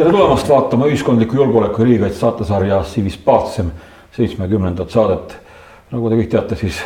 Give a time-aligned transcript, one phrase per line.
[0.00, 3.70] tere tulemast vaatama ühiskondliku julgeoleku ja riigikaitse saatesarja Civis Pacem
[4.16, 5.34] seitsmekümnendat saadet.
[5.90, 6.78] nagu te kõik teate, siis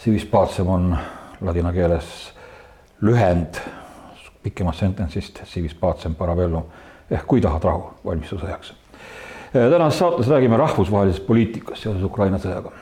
[0.00, 0.96] Civis Pacem on
[1.44, 2.06] ladina keeles
[3.04, 3.60] lühend
[4.42, 6.64] pikemast sententsist Civis Pacem parabellum
[7.10, 8.72] ehk kui tahad rahu, valmistu sõjaks.
[9.52, 12.72] tänases saates räägime rahvusvahelisest poliitikast seoses Ukraina sõjaga.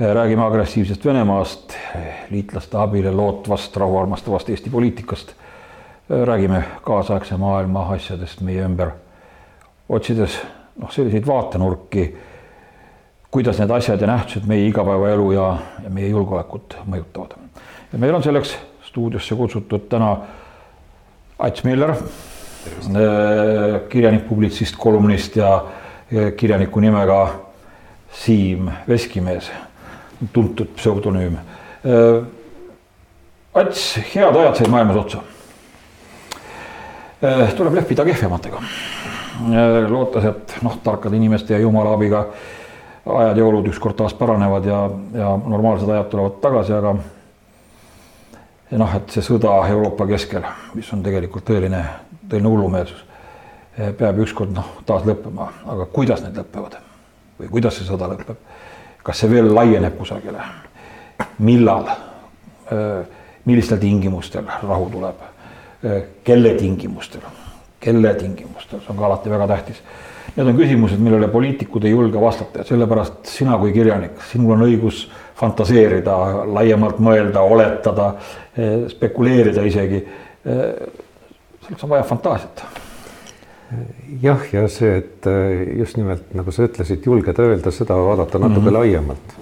[0.00, 1.76] räägime agressiivsest Venemaast,
[2.30, 5.34] liitlaste abile lootvast rahuarmastavast Eesti poliitikast
[6.10, 8.90] räägime kaasaegse maailma asjadest meie ümber,
[9.88, 10.38] otsides
[10.80, 12.06] noh, selliseid vaatenurki,
[13.30, 15.48] kuidas need asjad ja nähtused meie igapäevaelu ja,
[15.84, 17.36] ja meie julgeolekut mõjutavad.
[17.92, 18.56] ja meil on selleks
[18.88, 20.16] stuudiosse kutsutud täna
[21.38, 21.98] Ats Miller, äh,
[23.88, 25.64] kirjanik, publitsist, kolumnist ja
[26.36, 27.28] kirjaniku nimega
[28.12, 29.50] Siim Veskimees,
[30.32, 31.36] tuntud pseudonüüm.
[31.36, 32.24] Äh,
[33.54, 35.22] Ats, head ajad said maailmas otsa
[37.56, 38.62] tuleb leppida kehvematega.
[39.38, 42.26] Äh, lootes, et noh, tarkade inimeste ja jumala abiga
[43.06, 44.80] ajad ja olud ükskord taas paranevad ja,
[45.14, 46.94] ja normaalsed ajad tulevad tagasi, aga
[48.82, 51.84] noh, et see sõda Euroopa keskel, mis on tegelikult tõeline,
[52.28, 53.04] tõeline hullumeelsus,
[53.78, 56.78] äh, peab ükskord noh, taas lõppema, aga kuidas need lõpevad
[57.38, 58.36] või kuidas see sõda lõpeb?
[59.06, 60.42] kas see veel laieneb kusagile?
[61.38, 61.88] millal?
[63.48, 65.22] millistel tingimustel rahu tuleb?
[65.84, 67.20] Äh, kelle tingimustel,
[67.80, 69.76] kelle tingimustel, see on ka alati väga tähtis.
[70.34, 74.64] Need on küsimused, millele poliitikud ei julge vastata ja sellepärast sina kui kirjanik, sinul on
[74.66, 75.04] õigus
[75.38, 76.16] fantaseerida,
[76.50, 78.08] laiemalt mõelda, oletada,
[78.58, 80.02] äh, spekuleerida isegi.
[80.02, 80.66] Äh,
[81.62, 82.66] selleks on vaja fantaasiat
[84.22, 85.26] jah, ja see, et
[85.76, 88.78] just nimelt nagu sa ütlesid, julgeda öelda seda, vaadata natuke mm -hmm.
[88.78, 89.34] laiemalt.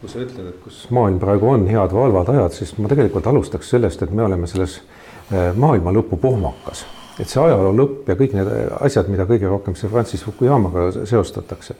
[0.00, 3.26] kui sa ütled, et kus maailm praegu on head või halvad ajad, siis ma tegelikult
[3.26, 4.82] alustaks sellest, et me oleme selles
[5.30, 6.84] maailma lõpu pohmakas,
[7.20, 8.50] et see ajaloo lõpp ja kõik need
[8.82, 11.76] asjad, mida kõige rohkem see Francis Fukuyamaga seostatakse.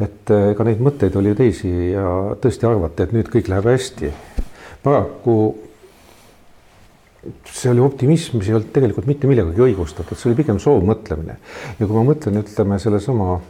[0.00, 4.12] et äh, ega neid mõtteid oli teisi ja tõesti arvati, et nüüd kõik läheb hästi.
[4.82, 5.36] paraku
[7.44, 11.36] see oli optimism, mis ei olnud tegelikult mitte millegagi õigustatud, see oli pigem soovmõtlemine.
[11.78, 13.40] ja kui ma mõtlen, ütleme sellesama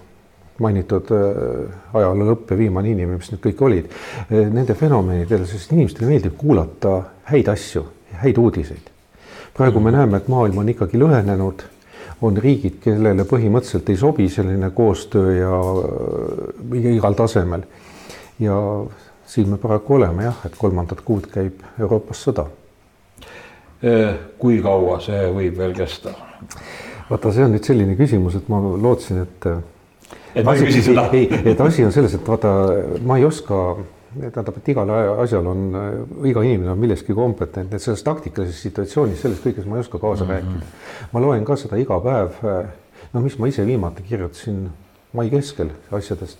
[0.60, 3.98] mainitud äh, ajaloo lõpp ja viimane inimene, mis need kõik olid,
[4.28, 7.86] nende fenomenidel, sest inimestele meeldib kuulata häid asju,
[8.18, 8.89] häid uudiseid
[9.56, 11.64] praegu me näeme, et maailm on ikkagi lõhenenud,
[12.22, 15.60] on riigid, kellele põhimõtteliselt ei sobi selline koostöö ja
[16.74, 17.62] äh, igal tasemel.
[18.40, 18.56] ja
[19.26, 22.46] siin me paraku oleme jah, et kolmandat kuud käib Euroopas sõda.
[23.84, 26.14] Äh, kui kaua see võib veel kesta?
[27.10, 29.46] vaata, see on nüüd selline küsimus, et ma lootsin, et.
[30.34, 31.08] et ma ei küsi seda.
[31.16, 32.52] ei, et asi on selles, et vaata,
[33.06, 33.60] ma ei oska
[34.18, 34.90] tähendab, et igal
[35.22, 35.64] asjal on,
[36.26, 40.24] iga inimene on milleski kompetentne, et selles taktikalises situatsioonis, selles kõiges ma ei oska kaasa
[40.24, 40.34] mm -hmm.
[40.34, 41.10] rääkida.
[41.12, 42.30] ma loen ka seda iga päev,
[43.12, 44.68] no mis ma ise viimati kirjutasin
[45.12, 46.38] mai keskel asjadest,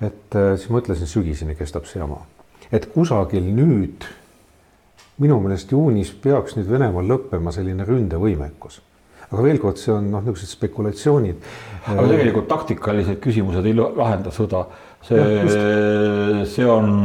[0.00, 2.26] et äh, siis ma ütlesin, sügiseni kestab see jama.
[2.72, 4.04] et kusagil nüüd,
[5.18, 8.80] minu meelest juunis peaks nüüd Venemaal lõppema selline ründevõimekus
[9.32, 11.36] aga veel kord, see on noh, niisugused spekulatsioonid.
[11.88, 14.66] aga tegelikult taktikalised küsimused ei lahenda sõda
[15.06, 16.96] see, see on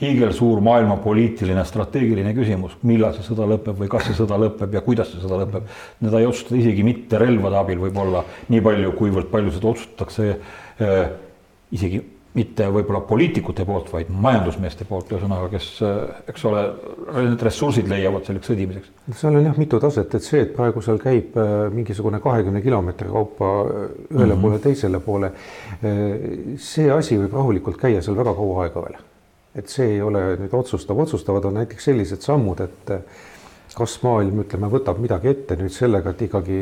[0.00, 5.08] hiigelsuur maailmapoliitiline strateegiline küsimus, millal see sõda lõpeb või kas see sõda lõpeb ja kuidas
[5.12, 5.70] see sõda lõpeb.
[6.02, 11.00] Seda ei otsusta isegi mitte relvade abil võib-olla nii palju, kuivõrd palju seda otsustatakse äh,
[11.72, 12.02] isegi
[12.36, 15.68] mitte võib-olla poliitikute poolt, vaid majandusmeeste poolt, ühesõnaga, kes,
[16.28, 16.64] eks ole,
[17.16, 18.90] need ressursid leiavad selleks sõdimiseks.
[19.16, 23.08] seal on jah mitu taset, et see, et praegu seal käib äh, mingisugune kahekümne kilomeetri
[23.12, 24.42] kaupa äh, ühele mm -hmm.
[24.42, 25.32] poole, teisele poole.
[26.58, 29.00] See asi võib rahulikult käia seal väga kaua aega veel.
[29.56, 32.90] et see ei ole nüüd otsustav, otsustavad on näiteks sellised sammud, et
[33.74, 36.60] kas maailm, ütleme, võtab midagi ette nüüd sellega, et ikkagi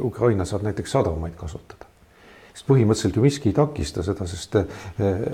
[0.00, 1.87] Ukraina saab näiteks sadamaid kasutada
[2.68, 5.26] põhimõtteliselt ju miski ei takista seda, sest eh,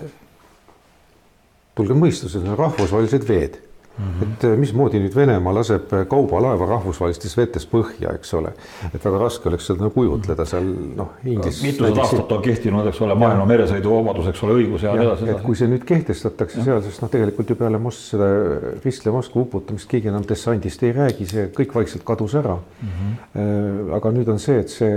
[1.74, 3.60] tulge mõistusele, rahvusvahelised veed
[3.98, 4.22] Mm -hmm.
[4.22, 8.50] et äh, mismoodi nüüd Venemaa laseb kaubalaeva rahvusvahelistes vetes põhja, eks ole,
[8.94, 10.64] et väga raske oleks seda kujutleda seal
[10.96, 11.12] noh.
[11.22, 15.28] mitusada aastat on kehtinud, eks ole, maailma meresõiduvabadus, eks ole, õigus ja nii edasi.
[15.30, 19.44] et kui see nüüd kehtestatakse seal, sest noh, tegelikult ju peale Moskva, seda Ristle Moskva
[19.44, 22.90] uputamist keegi enam dessandist ei räägi, see kõik vaikselt kadus ära mm.
[22.98, 23.94] -hmm.
[24.00, 24.90] aga nüüd on see, et see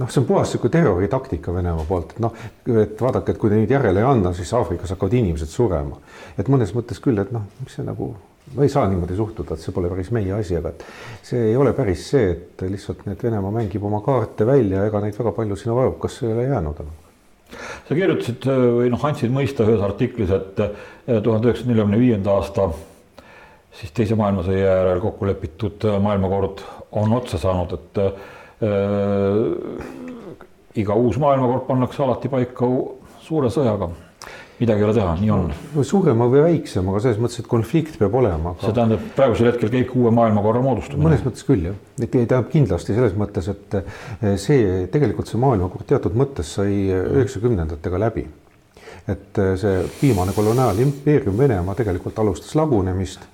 [0.00, 2.32] noh, see on puhas sihuke terroritaktika Venemaa poolt, et noh,
[2.80, 6.00] et vaadake, et kui te nüüd järele ei anna, siis Aafrikas hakkavad inimesed surema.
[6.38, 8.05] et mõnes mõttes küll, et noh, mis see nagu
[8.54, 10.84] ma ei saa niimoodi suhtuda, et see pole päris meie asi, aga et
[11.26, 15.18] see ei ole päris see, et lihtsalt need Venemaa mängib oma kaarte välja, ega neid
[15.18, 17.02] väga palju sinna varukasse ei ole jäänud enam?
[17.86, 20.70] Sa kirjutasid või noh, andsid mõista ühes artiklis, et eh,
[21.22, 22.70] tuhande üheksasaja neljakümne viienda aasta
[23.76, 26.62] siis teise maailmasõja järel kokku lepitud maailmakord
[26.96, 27.94] on otsa saanud, et
[30.80, 32.68] iga uus maailmakord pannakse alati paika
[33.26, 33.90] suure sõjaga
[34.58, 35.50] midagi ei ole teha, nii on.
[35.84, 38.64] suurema või väiksema, aga selles mõttes, et konflikt peab olema aga....
[38.64, 41.08] see tähendab praegusel hetkel kõik uue maailmakorra moodustumine.
[41.08, 45.88] mõnes mõttes küll jah, et tähendab kindlasti selles mõttes, et eh, see tegelikult see maailmakord
[45.92, 48.26] teatud mõttes sai üheksakümnendatega läbi.
[49.06, 53.28] et eh, see viimane koloniaalimpeerium Venemaa tegelikult alustas lagunemist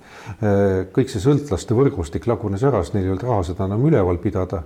[0.95, 4.61] kõik see sõltlaste võrgustik lagunes ära, sest neil ei olnud raha seda enam üleval pidada.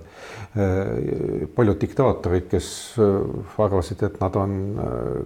[0.58, 2.68] Äh, paljud diktaatorid, kes
[3.02, 3.16] äh,
[3.64, 4.54] arvasid, et nad on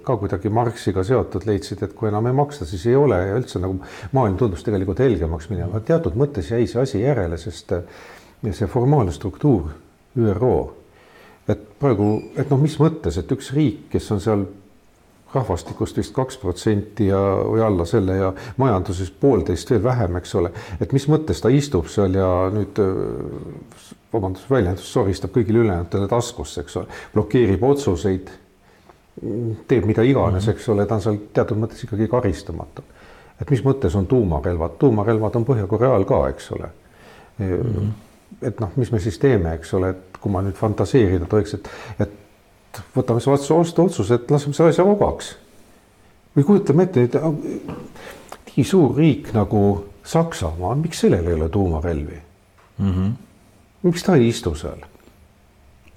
[0.06, 3.61] ka kuidagi Marxiga seotud, leidsid, et kui enam ei maksta, siis ei ole ja üldse
[3.62, 3.79] nagu
[4.17, 5.81] maailm tundus tegelikult helgemaks minema.
[5.84, 7.76] teatud mõttes jäi see asi järele, sest
[8.43, 9.69] see formaalne struktuur,
[10.19, 10.56] ÜRO,
[11.52, 12.08] et praegu,
[12.38, 14.44] et noh, mis mõttes, et üks riik, kes on seal
[15.34, 20.52] rahvastikust vist kaks protsenti ja, või alla selle ja majanduses poolteist veel vähem, eks ole.
[20.81, 22.81] et mis mõttes ta istub seal ja nüüd
[24.12, 28.31] vabandust väljendust, soristab kõigile ülejäänutele taskusse, eks ole, blokeerib otsuseid,
[29.69, 32.85] teeb mida iganes, eks ole, ta on seal teatud mõttes ikkagi karistamatu.
[33.40, 36.69] et mis mõttes on tuumarelvad, tuumarelvad on Põhja-Koreal ka, eks ole
[37.38, 37.46] mm.
[37.46, 37.93] -hmm.
[38.43, 41.70] et noh, mis me siis teeme, eks ole, et kui ma nüüd fantaseerida tohiks, et,
[42.00, 42.21] et
[42.96, 45.36] võtame siis vastu otsuse, et laseme selle asja vabaks.
[46.36, 47.19] või kujutame ette nüüd
[48.56, 52.16] nii suur riik nagu Saksamaa, miks sellel ei ole tuumarelvi
[52.78, 52.90] mm?
[52.90, 53.12] -hmm.
[53.82, 54.80] miks ta ei istu seal?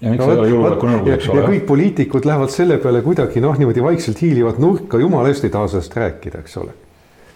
[0.00, 1.40] ja miks no, julgeolekunõukogu, eks ole.
[1.40, 5.50] ja kõik poliitikud lähevad selle peale kuidagi noh, niimoodi vaikselt hiilivad nurka, jumala eest ei
[5.50, 6.76] taha sellest rääkida, eks ole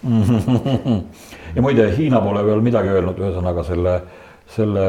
[1.55, 3.99] ja muide, Hiina pole veel midagi öelnud, ühesõnaga selle,
[4.49, 4.85] selle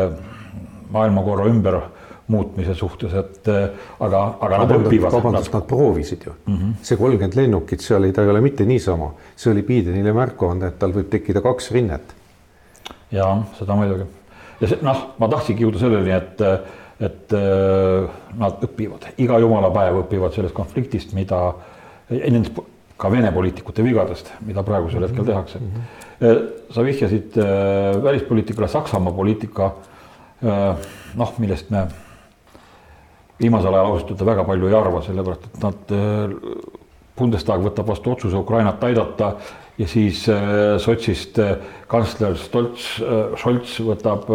[0.92, 1.78] maailmakorra ümber
[2.30, 3.68] muutmise suhtes, et äh,
[4.00, 5.12] aga, aga nad õpivad.
[5.12, 6.56] vabandust, nad proovisid ju mm.
[6.56, 6.74] -hmm.
[6.82, 10.70] see kolmkümmend lennukit seal ei, ta ei ole mitte niisama, see oli Bidenile märku anda,
[10.70, 12.14] et tal võib tekkida kaks rinnet.
[13.10, 13.26] ja
[13.58, 14.06] seda muidugi
[14.60, 16.44] ja see noh, ma tahtsingi jõuda selleni, et,
[17.00, 21.48] et äh, nad õpivad, iga jumala päev õpivad sellest konfliktist, mida
[22.10, 22.60] nendest
[22.96, 25.70] ka Vene poliitikute vigadest, mida praegusel hetkel tehakse mm.
[26.20, 26.42] -hmm.
[26.70, 27.34] sa vihjasid
[28.02, 29.72] välispoliitikale, Saksamaa poliitika
[31.14, 31.86] noh, millest me
[33.40, 36.80] viimasel ajal ausalt öelda väga palju ei arva, sellepärast et nad, äh,
[37.12, 39.34] Bundestag võtab vastu otsuse Ukrainat aidata
[39.78, 41.56] ja siis äh, sotsist äh,
[41.90, 42.86] kantsler Stolz,
[43.40, 44.30] Scholz võtab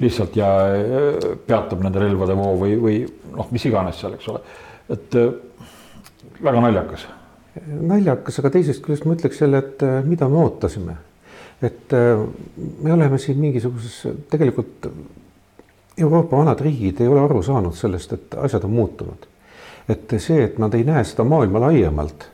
[0.00, 0.48] lihtsalt ja
[1.46, 3.02] peatab nende relvade voo või, või
[3.34, 4.40] noh, mis iganes seal, eks ole.
[4.94, 5.18] et
[6.44, 7.04] väga naljakas.
[7.66, 10.96] naljakas, aga teisest küljest ma ütleks jälle, et mida me ootasime.
[11.64, 14.88] et me oleme siin mingisuguses tegelikult
[15.98, 19.26] Euroopa vanad riigid ei ole aru saanud sellest, et asjad on muutunud.
[19.88, 22.24] et see, et nad ei näe seda maailma laiemalt,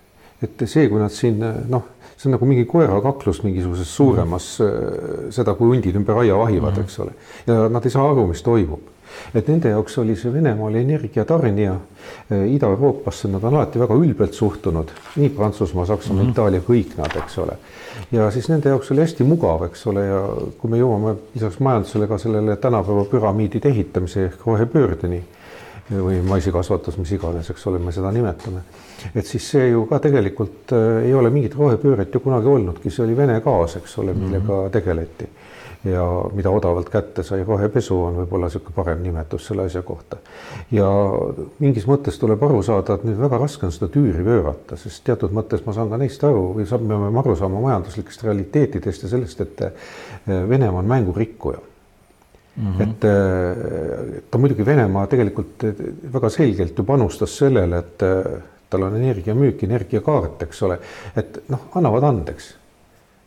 [0.43, 1.89] et see, kui nad siin noh,
[2.21, 6.85] see on nagu mingi koerakaklus mingisuguses suuremas mm., seda, kui hundid ümber aia vahivad mm.,
[6.85, 7.15] eks ole,
[7.49, 8.89] ja nad ei saa aru, mis toimub
[9.35, 11.75] et nende jaoks oli see Venemaal energiatarnija
[12.31, 16.31] Ida-Euroopasse, nad on alati väga ülbelt suhtunud, nii Prantsusmaa, Saksamaa mm.
[16.35, 17.57] Itaalia, kõik nad, eks ole.
[18.15, 20.23] ja siis nende jaoks oli hästi mugav, eks ole, ja
[20.59, 25.23] kui me jõuame lisaks majandusele ka sellele tänapäeva püramiidide ehitamise ehk rohepöördeni
[25.90, 28.62] või maisikasvatus, mis iganes, eks ole, me seda nimetame.
[29.14, 33.04] et siis see ju ka tegelikult äh, ei ole mingit rohepööret ju kunagi olnudki, see
[33.04, 34.70] oli Vene gaas, eks ole, millega mm -hmm.
[34.70, 35.28] tegeleti
[35.85, 40.16] ja mida odavalt kätte sai, rohepesu on võib-olla niisugune parem nimetus selle asja kohta.
[40.70, 40.88] ja
[41.59, 45.32] mingis mõttes tuleb aru saada, et nüüd väga raske on seda tüüri pöörata, sest teatud
[45.32, 49.09] mõttes ma saan ka neist aru või saab, me peame aru saama majanduslikest realiteetidest ja
[49.09, 49.73] sellest, et eh,
[50.49, 51.70] Venemaa on mängurikkuja
[52.57, 52.83] Mm -hmm.
[52.83, 55.75] et eh, ta muidugi Venemaa tegelikult eh,
[56.12, 57.99] väga selgelt ju panustas sellele, et
[58.71, 60.78] tal on energiamüük, energiakaart, eks ole,
[61.16, 62.54] et noh, annavad andeks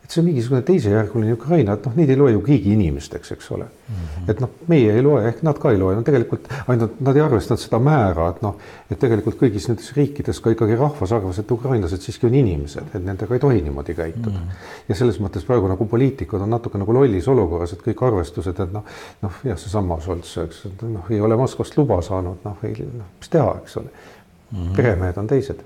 [0.04, 3.50] et see on mingisugune teisejärguline Ukraina, et noh, neid ei loe ju keegi inimesteks, eks
[3.56, 3.94] ole mm.
[3.94, 4.30] -hmm.
[4.30, 7.24] et noh, meie ei loe, ehk nad ka ei loe, no tegelikult ainult nad ei
[7.24, 8.58] arvestanud seda määra, et noh,
[8.90, 13.04] et tegelikult kõigis nendes riikides ka ikkagi rahvas arvas, et ukrainlased siiski on inimesed, et
[13.04, 14.46] nendega ei tohi niimoodi käituda mm.
[14.46, 14.88] -hmm.
[14.88, 18.72] ja selles mõttes praegu nagu poliitikud on natuke nagu lollis olukorras, et kõik arvestused, et
[18.72, 18.84] noh,
[19.22, 23.28] noh jah, seesama Scholz, eks noh, ei ole Moskvast luba saanud, noh, ei noh, mis
[23.28, 24.76] teha, eks ole mm -hmm..
[24.76, 25.64] peremehed on teised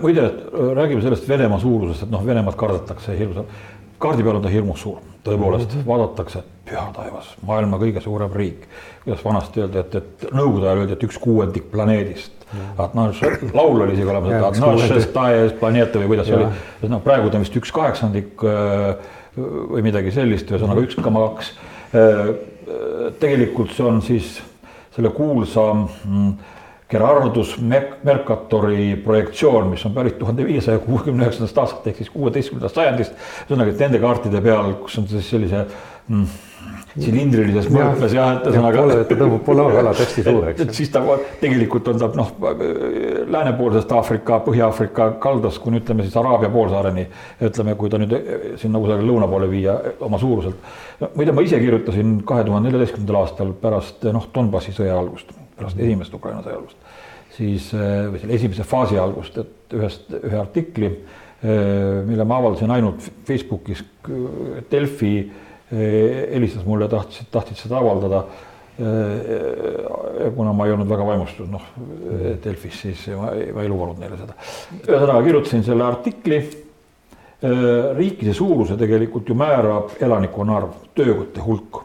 [0.00, 3.46] muide, äh, räägime sellest Venemaa suurusest, et noh, Venemaad kardetakse hirmsalt.
[3.98, 5.86] kaardi peal on ta hirmus suur, tõepoolest mm -hmm.
[5.86, 8.68] vaadatakse, püha taevas, maailma kõige suurem riik.
[9.04, 12.60] kuidas vanasti öeldi, et, et nõukogude ajal öeldi, et üks kuuendik planeedist mm.
[13.54, 16.50] laul oli isegi olemas, et planeete või kuidas see oli,
[16.82, 18.94] et noh, praegu ta on vist üks kaheksandik äh,
[19.72, 21.52] või midagi sellist, ühesõnaga üks koma kaks.
[21.94, 22.30] Äh,
[23.20, 24.38] tegelikult see on siis
[24.94, 26.32] selle kuulsa mm,
[26.88, 33.16] Gerardus Mercatori projektsioon, mis on pärit tuhande viiesaja kuuekümne üheksandast aastast ehk siis kuueteistkümnendast sajandist.
[33.44, 35.66] ühesõnaga, et nende kaartide peal, kus on siis sellise
[36.08, 36.24] mm,
[36.96, 38.84] silindrilises mõõtmes jah, et ühesõnaga.
[39.08, 40.62] ta tõmbab polaaralad hästi suureks.
[40.64, 41.02] et siis ta
[41.42, 42.30] tegelikult on ta noh,
[43.36, 47.04] läänepoolsest Aafrika, Põhja-Aafrika kaldast kuni ütleme siis Araabia poolsaareni.
[47.50, 48.14] ütleme, kui ta nüüd
[48.62, 50.56] sinna kusagile lõuna poole viia oma suuruselt.
[51.14, 56.14] muide, ma ise kirjutasin kahe tuhande neljateistkümnendal aastal pärast noh, Donbassi sõja algust, pärast esimest
[56.14, 56.76] Ukraina sõja algust,
[57.36, 60.92] siis või selle esimese faasi algust, et ühest, ühe artikli,
[62.08, 63.84] mille ma avaldasin ainult Facebookis,
[64.70, 65.12] Delfi
[65.72, 68.22] Eh, helistas mulle, tahtis, tahtis seda avaldada.
[68.78, 71.64] Eh, kuna ma ei olnud väga vaimustunud, noh
[72.44, 74.36] Delfis, siis ma, ma ei lubanud neile seda.
[74.78, 76.38] ühesõnaga kirjutasin selle artikli.
[76.38, 77.52] Eh,
[77.98, 81.82] riikide suuruse tegelikult ju määrab elanikkonna arv, töökohti hulk,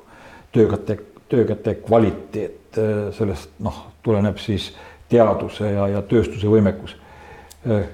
[0.56, 0.98] töökäte,
[1.30, 2.80] töökäte kvaliteet,
[3.18, 4.72] sellest noh, tuleneb siis
[5.10, 6.96] teaduse ja, ja tööstuse võimekus.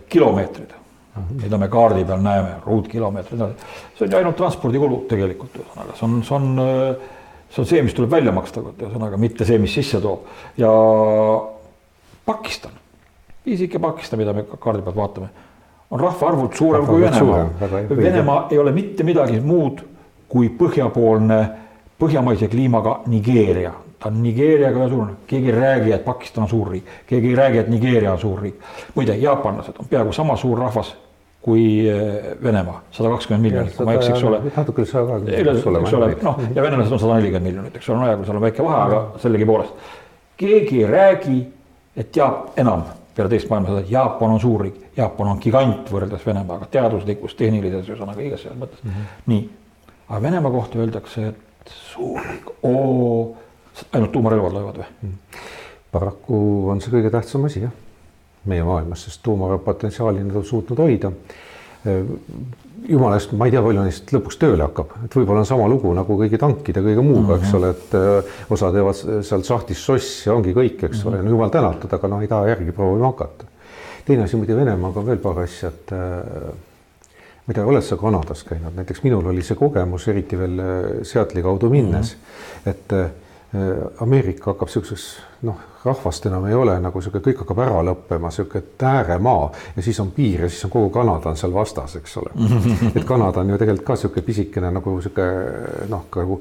[0.09, 0.79] kilomeetrid
[1.41, 3.41] mida me kaardi peal näeme, ruutkilomeetrid,
[3.97, 6.49] see on ju ainult transpordikulu tegelikult, ühesõnaga see on, see on,
[7.49, 10.27] see on see, mis tuleb välja maksta, ühesõnaga mitte see, mis sisse toob
[10.59, 10.71] ja
[12.29, 12.75] Pakistan,
[13.49, 15.31] isik ja Pakistan, mida me kaardi pealt vaatame,
[15.89, 17.47] on rahvaarvult suurem kui Venemaa.
[17.89, 19.81] Venemaa ei ole mitte midagi muud
[20.29, 21.39] kui põhjapoolne,
[21.99, 26.71] põhjamaise kliimaga Nigeeria ta on Nigeeriaga ühe suurune, keegi ei räägi, et Pakistan on suur
[26.71, 28.59] riik, keegi ei räägi, et Nigeeria on suur riik.
[28.95, 30.95] muide, jaapanlased on peaaegu sama suur rahvas
[31.41, 34.39] kui eh, Venemaa, sada kakskümmend miljonit, kui ma ei eksi, eks ole.
[34.55, 35.37] natuke üle saja kahekümne.
[35.79, 38.45] eks ole, noh ja venelased on sada nelikümmend miljonit, eks ole, nojah, kui seal on
[38.47, 39.91] väike vahe, aga sellegipoolest.
[40.39, 41.37] keegi ei räägi,
[41.95, 42.83] et Jaap-, enam
[43.15, 48.23] peale teist maailmasõda, et Jaapan on suurriik, Jaapan on gigant võrreldes Venemaaga, teaduslikus, tehnilises, ühesõnaga
[48.23, 48.91] igas selles mõttes mm.
[48.91, 49.23] -hmm.
[49.31, 49.49] nii,
[50.09, 51.48] aga Venemaa kohta öeldakse, et
[51.91, 53.37] suurriik, oo,
[53.93, 55.45] ainult tuumarelvad löövad või mm.?
[55.91, 57.75] paraku on see kõige tähtsam asi jah
[58.49, 61.11] meie maailmas, sest tuumapotentsiaali nad on suutnud hoida.
[62.89, 65.91] jumala eest, ma ei tea, palju neist lõpuks tööle hakkab, et võib-olla on sama lugu
[65.95, 70.35] nagu kõigi tankide, kõige muuga, eks ole, et äh, osa teevad seal sahtlis sossi ja
[70.35, 73.47] ongi kõik, eks ole, no jumal tänatud, aga noh, ei taha järgi proovima hakata.
[74.07, 75.93] teine asi muide Venemaaga on veel paar asja, et
[77.49, 81.43] äh, tea, oled sa Kanadas käinud, näiteks minul oli see kogemus, eriti veel äh, Seattle'i
[81.45, 82.69] kaudu minnes mm, -hmm.
[82.69, 85.05] et Ameerika hakkab siukseks
[85.41, 89.99] noh, rahvast enam ei ole nagu sihuke, kõik hakkab ära lõppema, sihuke ääremaa ja siis
[90.03, 92.33] on piir ja siis on kogu Kanada on seal vastas, eks ole.
[92.95, 95.27] et Kanada on ju tegelikult ka sihuke pisikene nagu sihuke
[95.91, 96.39] noh, nagu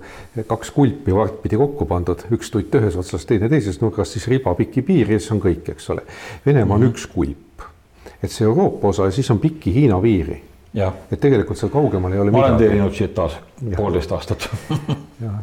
[0.50, 5.14] kaks kulpi vartpidi kokku pandud, üks tutt ühes otsas, teine teises nurgas, siis ribapiki piir
[5.14, 6.04] ja siis on kõik, eks ole.
[6.46, 6.98] Venemaa on mm -hmm.
[6.98, 7.68] üks kulp,
[8.22, 10.42] et see Euroopa osa ja siis on pikki Hiina piiri
[11.10, 13.38] et tegelikult seal kaugemal ei ole ma olen teeninud taas
[13.76, 14.48] poolteist aastat
[15.24, 15.38] jah,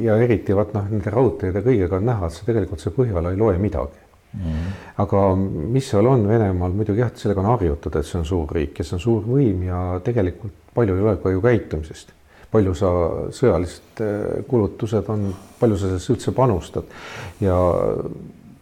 [0.00, 3.40] ja eriti vaat noh, nende raudteede kõigega on näha, et see tegelikult see Põhjala ei
[3.40, 4.02] loe midagi
[4.32, 4.40] mm.
[4.40, 4.74] -hmm.
[5.04, 5.22] aga
[5.76, 8.84] mis seal on Venemaal muidugi jah, sellega on harjutud, et see on suur riik ja
[8.84, 12.12] see on suur võim ja tegelikult palju ei ole ka ju käitumisest.
[12.52, 12.88] palju sa
[13.32, 16.84] sõjalised äh, kulutused on, palju sa sellesse üldse panustad
[17.40, 17.56] ja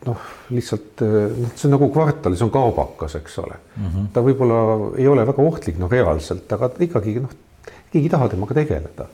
[0.07, 0.21] noh,
[0.54, 3.87] lihtsalt noh, see on nagu kvartal, see on kaubakas, eks ole mm.
[3.87, 4.07] -hmm.
[4.14, 4.61] ta võib-olla
[4.99, 7.35] ei ole väga ohtlik, noh, reaalselt, aga ikkagi noh,
[7.92, 9.07] keegi ei taha temaga tegeleda.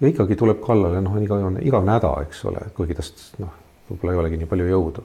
[0.00, 3.52] ja ikkagi tuleb kallale, noh, iga, iga näda, eks ole, kuigi tast noh,
[3.90, 5.04] võib-olla ei olegi nii palju jõudu.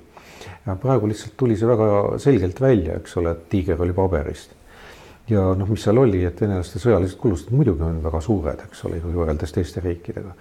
[0.66, 4.56] ja praegu lihtsalt tuli see väga selgelt välja, eks ole, et tiiger oli paberist.
[5.28, 9.02] ja noh, mis seal oli, et venelaste sõjalised kulustused muidugi on väga suured, eks ole,
[9.02, 10.32] ikkagi võrreldes teiste riikidega.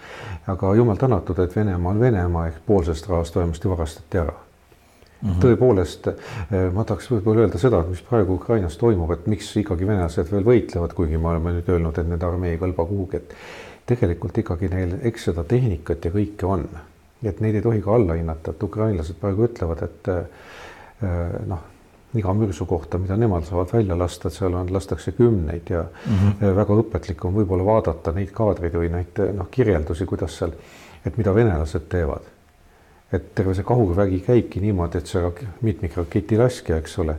[0.47, 4.39] aga jumal tänatud, et Venemaa on Venemaa ehk poolsest rahast vähemasti varastati ära
[5.23, 5.41] Mm -hmm.
[5.45, 10.31] tõepoolest, eh, ma tahaks võib-olla öelda seda, mis praegu Ukrainas toimub, et miks ikkagi venelased
[10.33, 13.35] veel võitlevad, kuigi me oleme nüüd öelnud, et nende armee ei kõlba kuhugi, et
[13.87, 16.65] tegelikult ikkagi neil, eks seda tehnikat ja kõike on.
[17.23, 20.25] et neid ei tohi ka alla hinnata, et ukrainlased praegu ütlevad, et eh,
[21.47, 21.61] noh,
[22.15, 26.17] iga mürsu kohta, mida nemad saavad välja lasta, et seal on, lastakse kümneid ja mm
[26.17, 26.57] -hmm.
[26.57, 30.53] väga õpetlik on võib-olla vaadata neid kaadreid või neid noh, kirjeldusi, kuidas seal,
[31.05, 32.23] et mida venelased teevad
[33.13, 35.33] et terve see kahurvägi käibki niimoodi, et see
[35.67, 37.17] mitmikraketilaskja, eks ole,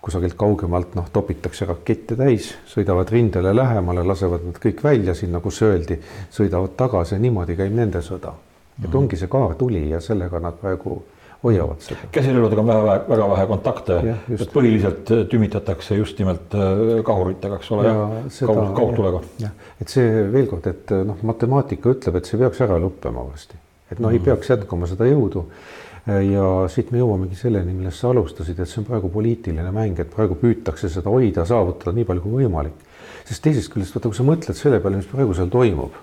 [0.00, 5.60] kusagilt kaugemalt noh, topitakse rakette täis, sõidavad rindele lähemale, lasevad nad kõik välja sinna, kus
[5.66, 6.00] öeldi,
[6.32, 8.34] sõidavad tagasi ja niimoodi käib nende sõda.
[8.80, 8.96] et mhm.
[8.96, 11.02] ongi see kaartuli ja sellega nad praegu
[11.42, 12.08] hoiavad seda.
[12.12, 13.98] käsirelvadega on väga, väga vähe kontakte,
[14.32, 17.92] et põhiliselt äh, tümitatakse just nimelt äh, kahuritega, eks ole,
[18.40, 19.20] kaug, kaugtulega.
[19.80, 23.60] et see veel kord, et äh, noh, matemaatika ütleb, et see peaks ära lõppema varsti
[23.90, 24.24] et noh, ei mhm.
[24.24, 25.46] peaks jätkama seda jõudu.
[26.06, 30.08] ja siit me jõuamegi selleni, millest sa alustasid, et see on praegu poliitiline mäng, et
[30.10, 32.86] praegu püütakse seda hoida, saavutada nii palju kui võimalik.
[33.28, 35.98] sest teisest küljest, vaata, kui sa mõtled selle peale, mis praegu seal toimub,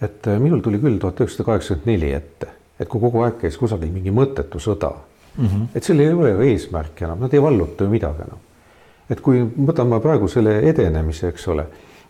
[0.00, 2.48] et äh, minul tuli küll tuhat üheksasada kaheksakümmend neli ette,
[2.80, 5.66] et kui kogu aeg käis kusagil mingi mõttetu sõda mm, -hmm.
[5.74, 8.40] et sellel ei ole ju eesmärki enam, nad ei valluta ju midagi enam.
[9.10, 11.66] et kui võtame praegu selle edenemise, eks ole,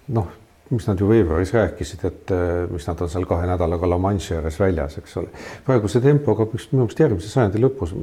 [0.08, 0.39] noh
[0.70, 4.38] mis nad ju veebruaris rääkisid, et äh, mis nad on seal kahe nädalaga La Manche'i
[4.38, 5.30] ääres väljas, eks ole.
[5.66, 7.94] praeguse tempoga vist minu meelest järgmise sajandi lõpus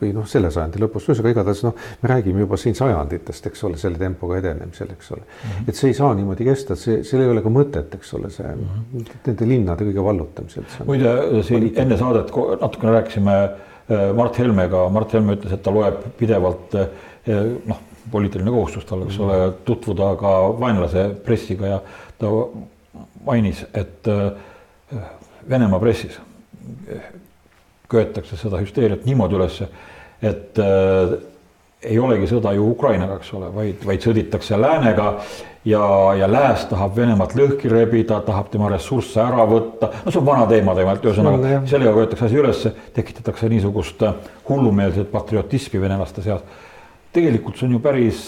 [0.00, 3.78] või noh, selle sajandi lõpus, ühesõnaga igatahes noh, me räägime juba siin sajanditest, eks ole,
[3.80, 5.50] selle tempoga edenemisel, eks ole mm.
[5.50, 5.68] -hmm.
[5.68, 8.48] et see ei saa niimoodi kesta, see, seal ei ole ka mõtet, eks ole, see
[8.48, 9.14] mm -hmm.
[9.28, 10.68] nende linnade kõige vallutamisel.
[10.86, 16.00] muide, siin enne saadet natukene rääkisime äh, Mart Helmega, Mart Helme ütles, et ta loeb
[16.18, 16.88] pidevalt äh,
[17.66, 21.78] noh, poliitiline kohustus tal, eks ole, tutvuda ka vaenlase pressiga ja
[22.18, 22.30] ta
[23.24, 24.32] mainis, et äh,
[25.48, 26.16] Venemaa pressis
[27.90, 29.68] köetakse seda hüsteeriat niimoodi ülesse,
[30.24, 31.16] et äh,
[31.84, 35.08] ei olegi sõda ju Ukrainaga, eks ole, vaid, vaid sõditakse läänega
[35.68, 35.84] ja,
[36.16, 39.90] ja lääs tahab Venemaad lõhki rebida, tahab tema ressursse ära võtta.
[40.04, 44.14] no see on vana teema tegelikult, ühesõnaga sellega köetakse asi ülesse, tekitatakse niisugust äh,
[44.48, 46.40] hullumeelset patriotismi venelaste seas.
[47.12, 48.22] tegelikult see on ju päris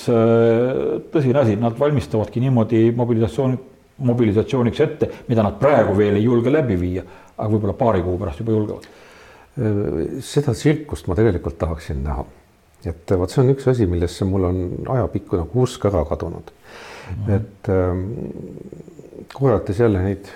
[1.15, 3.57] tõsine asi, nad valmistavadki niimoodi mobilisatsiooni,
[3.99, 7.03] mobilisatsiooniks ette, mida nad praegu veel ei julge läbi viia,
[7.37, 8.89] aga võib-olla paari kuu pärast juba julgevad
[9.57, 12.25] seda tsirkust ma tegelikult tahaksin näha.
[12.87, 14.59] et vot see on üks asi, millesse mul on
[14.95, 17.15] ajapikku nagu usk ära kadunud mm.
[17.15, 17.37] -hmm.
[17.37, 18.03] et ähm,
[19.33, 20.29] korrates jälle neid,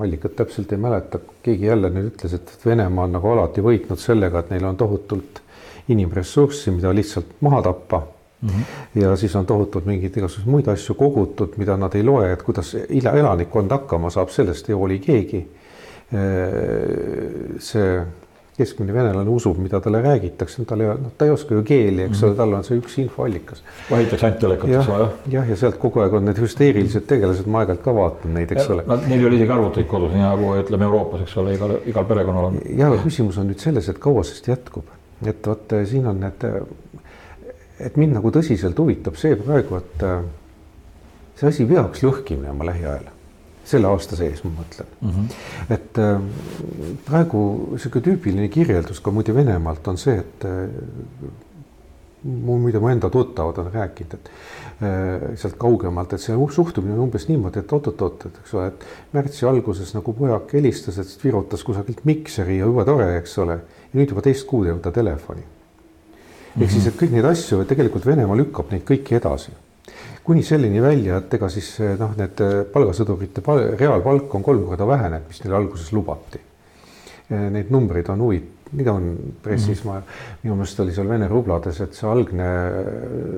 [0.00, 4.38] allikat täpselt ei mäleta, keegi jälle nüüd ütles, et Venemaa on nagu alati võitnud sellega,
[4.38, 5.42] et neil on tohutult
[5.88, 8.02] inimressurssi, mida lihtsalt maha tappa
[8.44, 9.00] Mm -hmm.
[9.00, 12.76] ja siis on tohutult mingeid igasuguseid muid asju kogutud, mida nad ei loe, et kuidas
[13.14, 15.48] elanikkond hakkama saab, sellest ei hooli keegi.
[17.58, 18.02] see
[18.56, 22.22] keskmine venelane usub, mida talle räägitakse, tal ei, noh, ta ei oska ju keeli, eks
[22.22, 23.62] ole mm -hmm., tal on see üks infoallikas.
[23.90, 25.08] vahitakse ainult telekat, eks ole.
[25.32, 28.70] jah, ja sealt kogu aeg on need hüsteerilised tegelased, ma aeg-ajalt ka vaatan neid, eks
[28.70, 28.84] ole.
[28.86, 32.50] Neil ei ole isegi arvuteid kodus, nii nagu ütleme Euroopas, eks ole, igal, igal perekonnal
[32.52, 32.60] on.
[32.78, 34.84] ja küsimus on nüüd selles, et kaua sest jätkub,
[35.26, 36.46] et vot siin on need,
[37.80, 40.22] et mind nagu tõsiselt huvitab see praegu, et eh,
[41.40, 43.10] see asi peaks lõhki minema lähiajal
[43.64, 45.10] selle aasta sees, ma mõtlen mm.
[45.10, 45.72] -hmm.
[45.72, 46.20] et äh,
[47.06, 47.40] praegu
[47.78, 50.68] sihuke tüüpiline kirjeldus ka muide Venemaalt on see, et äh,
[52.24, 54.30] mu, muide mu enda tuttavad on rääkinud, et
[54.84, 58.86] äh, sealt kaugemalt, et see suhtumine on umbes niimoodi, et oot-oot-oot, et eks ole, et
[59.16, 63.58] märtsi alguses nagu pojak helistas, et virutas kusagilt mikseri ja jube tore, eks ole.
[63.92, 65.44] ja nüüd juba teist kuud ei võta telefoni.
[66.54, 66.72] Ehk mm -hmm.
[66.72, 69.50] siis, et kõik neid asju tegelikult Venemaa lükkab neid kõiki edasi
[70.24, 74.64] kuni selleni välja, et ega siis eh, noh, need eh, palgasõdurite pal reaalpalk on kolm
[74.70, 76.40] korda vähenenud, mis neile alguses lubati.
[77.28, 78.38] Eh, neid numbreid on huvi,
[78.74, 79.10] mida on
[79.44, 80.06] pressis mm, -hmm.
[80.06, 82.48] ma, minu meelest oli seal Vene rublades, et see algne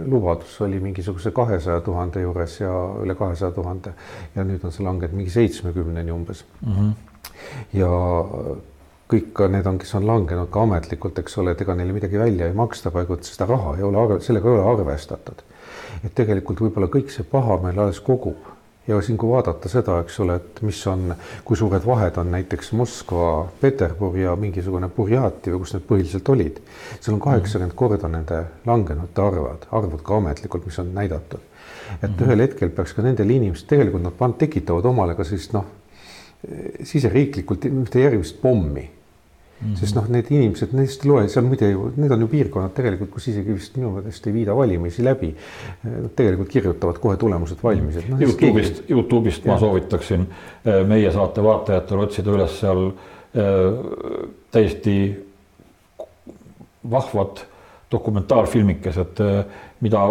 [0.06, 3.92] lubadus oli mingisuguse kahesaja tuhande juures ja üle kahesaja tuhande
[4.36, 6.72] ja nüüd on see langenud mingi seitsmekümneni umbes mm.
[6.72, 6.92] -hmm.
[7.82, 7.90] ja
[9.10, 12.18] kõik ka need on, kes on langenud ka ametlikult, eks ole, et ega neile midagi
[12.18, 15.44] välja ei maksta et seda raha ei ole, sellega ei ole arvestatud
[16.04, 18.52] et tegelikult võib-olla kõik see paha meil alles kogub
[18.86, 21.10] ja siin, kui vaadata seda, eks ole, et mis on,
[21.44, 26.60] kui suured vahed on näiteks Moskva, Peterburi ja mingisugune Burjati või kus need põhiliselt olid,
[27.00, 27.78] seal on kaheksakümmend mm.
[27.80, 31.40] korda nende langenute arvad, arvud ka ametlikult, mis on näidatud.
[32.02, 32.26] et mm -hmm.
[32.26, 35.64] ühel hetkel peaks ka nendel inimestel, tegelikult nad tekitavad omale ka sellist noh,
[36.82, 38.90] siseriiklikult ühte järgmist pommi
[39.56, 39.76] Mm -hmm.
[39.80, 43.10] sest noh, need inimesed, neist ei loe, seal muide ju, need on ju piirkonnad tegelikult,
[43.10, 45.34] kus isegi vist minu meelest ei viida valimisi läbi.
[46.16, 48.20] tegelikult kirjutavad kohe tulemused valmis, et noh.
[48.20, 49.52] Youtube'ist keegi..., Youtube'ist ja.
[49.52, 54.96] ma soovitaksin äh, meie saate vaatajatel otsida üles seal äh, täiesti
[56.90, 57.40] vahvad
[57.90, 59.44] dokumentaalfilmikesed, äh,
[59.80, 60.04] mida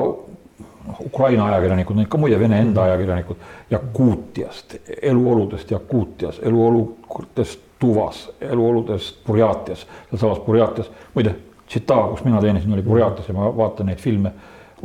[1.05, 2.89] Ukraina ajakirjanikud, need ka muide Vene enda mhm.
[2.89, 11.35] ajakirjanikud, Jakuutiast, eluoludest Jakuutias, eluoludest Tuvas, eluoludest Burjatias, sealsamas Burjatias, muide,
[11.67, 14.31] Tšita, kus mina teenisin, oli Burjatias ja ma vaatan neid filme,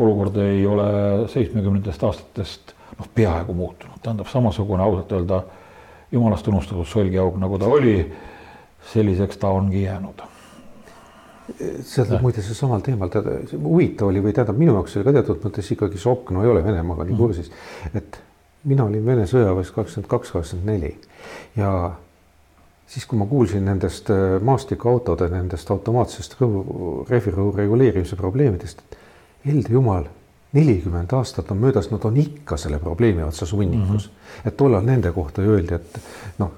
[0.01, 0.87] olukord ei ole
[1.29, 5.43] seitsmekümnendatest aastatest noh, peaaegu muutunud, tähendab samasugune ausalt öelda
[6.13, 7.95] jumalast unustatud solgiauk, nagu ta oli,
[8.93, 10.23] selliseks ta ongi jäänud.
[11.85, 15.47] Seal muide see samal teemal, tead, huvitav oli või tähendab, minu jaoks oli ka teatud
[15.47, 17.23] mõttes ikkagi šokk, no ei ole Venemaaga nii mhm.
[17.23, 17.51] kursis,
[17.95, 18.21] et
[18.71, 20.93] mina olin Vene sõjaväes kakskümmend kaks, kakskümmend neli.
[21.59, 21.73] Ja
[22.91, 28.83] siis, kui ma kuulsin nendest äh, maastikuautode, nendest automaatsest rõhu, rehvirõhu reguleerimise probleemidest,
[29.47, 30.09] elde jumal,
[30.53, 34.15] nelikümmend aastat on möödas, nad on ikka selle probleemi otsas hunnikus mm.
[34.17, 34.49] -hmm.
[34.49, 36.01] et tollal nende kohta ju öeldi, et
[36.39, 36.51] noh,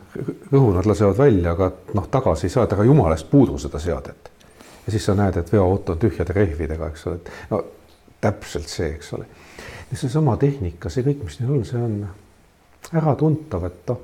[0.52, 3.78] rõhu nad lasevad välja, aga noh, tagasi ei saa, et aga jumala eest puudu seda
[3.78, 4.30] seadet.
[4.86, 7.64] ja siis sa näed, et veoauto on tühjade rehvidega, eks ole, et no
[8.20, 9.26] täpselt see, eks ole.
[9.90, 12.06] ja seesama tehnika, see kõik, mis neil on, see on
[12.92, 14.00] äratuntav, et noh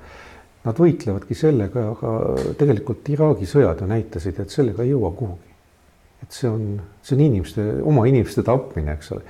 [0.66, 2.12] Nad võitlevadki sellega, aga
[2.58, 5.54] tegelikult Iraagi sõjad ju näitasid, et sellega ei jõua kuhugi.
[6.22, 9.22] et see on, see on inimeste, oma inimeste tapmine, eks ole.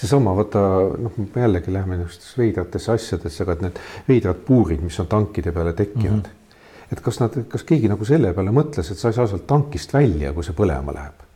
[0.00, 0.60] seesama, vaata
[0.96, 5.52] noh, me jällegi läheme niisugustesse veidratesse asjadesse, aga et need veidrad puurid, mis on tankide
[5.52, 6.22] peale tekkinud mm.
[6.22, 6.92] -hmm.
[6.92, 9.92] et kas nad, kas keegi nagu selle peale mõtles, et sa ei saa sealt tankist
[9.92, 11.26] välja, kui see põlema läheb.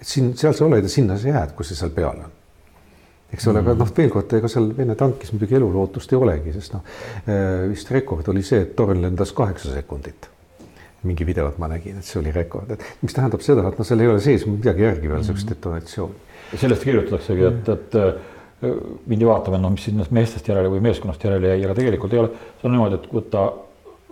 [0.00, 2.32] et siin, seal sa oled ja sinna sa jääd, kui see seal peal on
[3.34, 3.82] eks ole, aga mhm.
[3.82, 6.84] noh, veel kord, ega seal Vene tankis muidugi elulootust ei olegi, sest noh,
[7.28, 10.30] äh, vist rekord oli see, et torn lendas kaheksa sekundit.
[11.04, 14.04] Mingi videot ma nägin, et see oli rekord, et mis tähendab seda, et noh, seal
[14.04, 15.58] ei ole sees midagi järgi veel, niisugust mhm.
[15.58, 16.22] detonatsiooni.
[16.54, 18.14] Sellest kirjutataksegi, et, et äh,
[19.10, 22.32] mindi vaatama, no mis sinna meestest järele või meeskonnast järele jäi, aga tegelikult ei ole,
[22.60, 23.44] see on niimoodi, et võtta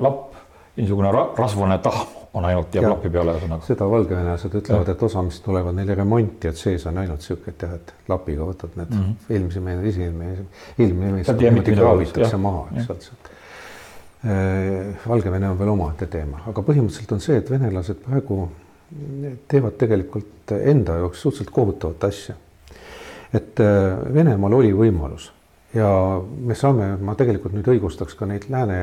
[0.03, 0.32] lapp,
[0.77, 3.67] niisugune rasvane tahm on ainult jääb lapi peale ühesõnaga.
[3.67, 7.65] seda valgevenelased ütlevad, et osa, mis tulevad neile remonti, et sees on ainult sihuke, et
[7.67, 9.35] jah, et lapiga võtad need mm -hmm.
[9.35, 10.47] eelmise mehe, esimehe,
[10.79, 13.31] eelmine mees niimoodi kraavitakse maha, eks ole sealt.
[14.23, 18.49] Äh, Valgevene on veel omaette teema, aga põhimõtteliselt on see, et venelased praegu
[19.49, 22.35] teevad tegelikult enda jaoks suhteliselt kohutavat asja.
[23.35, 25.33] et äh, Venemaal oli võimalus
[25.75, 25.89] ja
[26.21, 28.79] me saame, ma tegelikult nüüd õigustaks ka neid lääne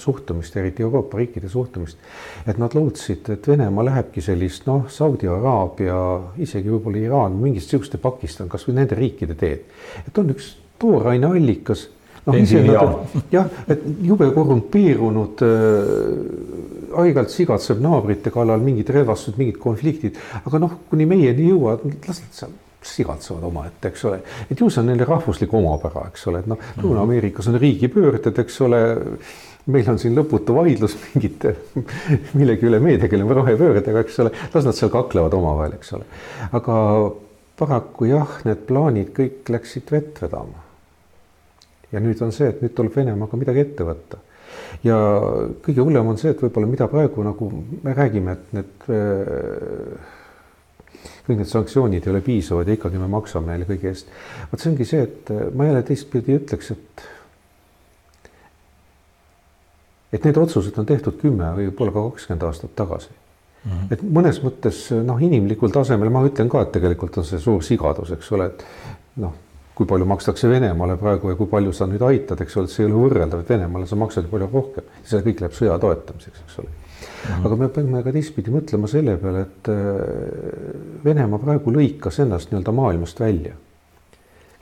[0.00, 2.00] suhtumist, eriti Euroopa riikide suhtumist,
[2.48, 5.98] et nad lootsid, et Venemaa lähebki sellist noh, Saudi Araabia,
[6.40, 9.68] isegi võib-olla Iraan, mingit sihukeste Pakistan, kasvõi nende riikide teed.
[10.06, 11.86] et on üks tooraineallikas
[12.24, 19.60] noh, ise nad, jah, et jube korrumpeerunud äh,, aeg-ajalt sigatseb naabrite kallal mingid relvastused, mingid
[19.60, 24.20] konfliktid, aga noh, kuni meieni jõuavad, las nad seal sigatsevad omaette, eks ole,
[24.50, 28.60] et ju see on nende rahvuslik omapära, eks ole, et noh, Lõuna-Ameerikas on riigipöörded, eks
[28.66, 28.84] ole.
[29.64, 31.54] Meil on siin lõputu vaidlus mingite,
[32.38, 36.04] millegi üle, meie tegeleme rohepöördega, eks ole, las nad seal kaklevad omavahel, eks ole.
[36.52, 36.74] aga
[37.56, 40.60] paraku jah, need plaanid kõik läksid vett vedama.
[41.94, 44.20] Ja nüüd on see, et nüüd tuleb Venemaaga midagi ette võtta.
[44.84, 44.96] ja
[45.64, 47.48] kõige hullem on see, et võib-olla mida praegu nagu
[47.84, 50.12] me räägime, et need äh,
[51.24, 54.08] kõik need sanktsioonid ei ole piisavad ja ikkagi me maksame neile kõige eest.
[54.52, 57.10] vot see ongi see, et äh, ma jälle teistpidi ütleks, et
[60.14, 63.14] et need otsused on tehtud kümme või võib-olla ka kakskümmend aastat tagasi
[63.64, 63.92] Mm -hmm.
[63.92, 68.10] et mõnes mõttes noh, inimlikul tasemel ma ütlen ka, et tegelikult on see suur sigadus,
[68.12, 68.64] eks ole, et
[69.16, 69.32] noh,
[69.74, 72.92] kui palju makstakse Venemaale praegu ja kui palju sa nüüd aitad, eks ole, see ei
[72.92, 76.58] ole võrreldav, et Venemaale sa maksad ju palju rohkem, see kõik läheb sõja toetamiseks, eks
[76.58, 76.68] ole.
[77.44, 79.84] Aga me peame ka teistpidi mõtlema selle peale, et äh,
[81.04, 83.54] Venemaa praegu lõikas ennast nii-öelda maailmast välja.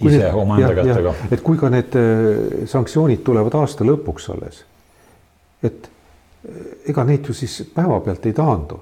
[0.02, 1.14] ise omaenda kätega.
[1.30, 4.64] et kui ka need äh, sanktsioonid tulevad aasta lõpuks alles,
[5.62, 8.80] et äh, ega neid ju siis päevapealt ei taandu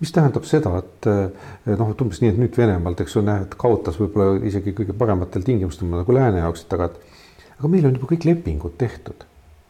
[0.00, 3.96] mis tähendab seda, et noh, et umbes nii, et nüüd Venemaalt, eks ole, näed, kaotas
[3.96, 8.10] võib-olla isegi kõige parematel tingimustel nagu lääne jaoks, et aga, et aga meil on juba
[8.12, 9.24] kõik lepingud tehtud.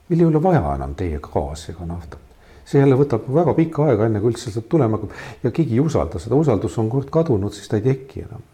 [0.09, 2.26] meil ei ole vaja enam teie gaasi ega naftat.
[2.67, 5.85] See jälle võtab väga pikka aega, enne kui üldse sealt tulema hakkab ja keegi ei
[5.85, 8.45] usalda seda, usaldus on kord kadunud, siis ta ei teki enam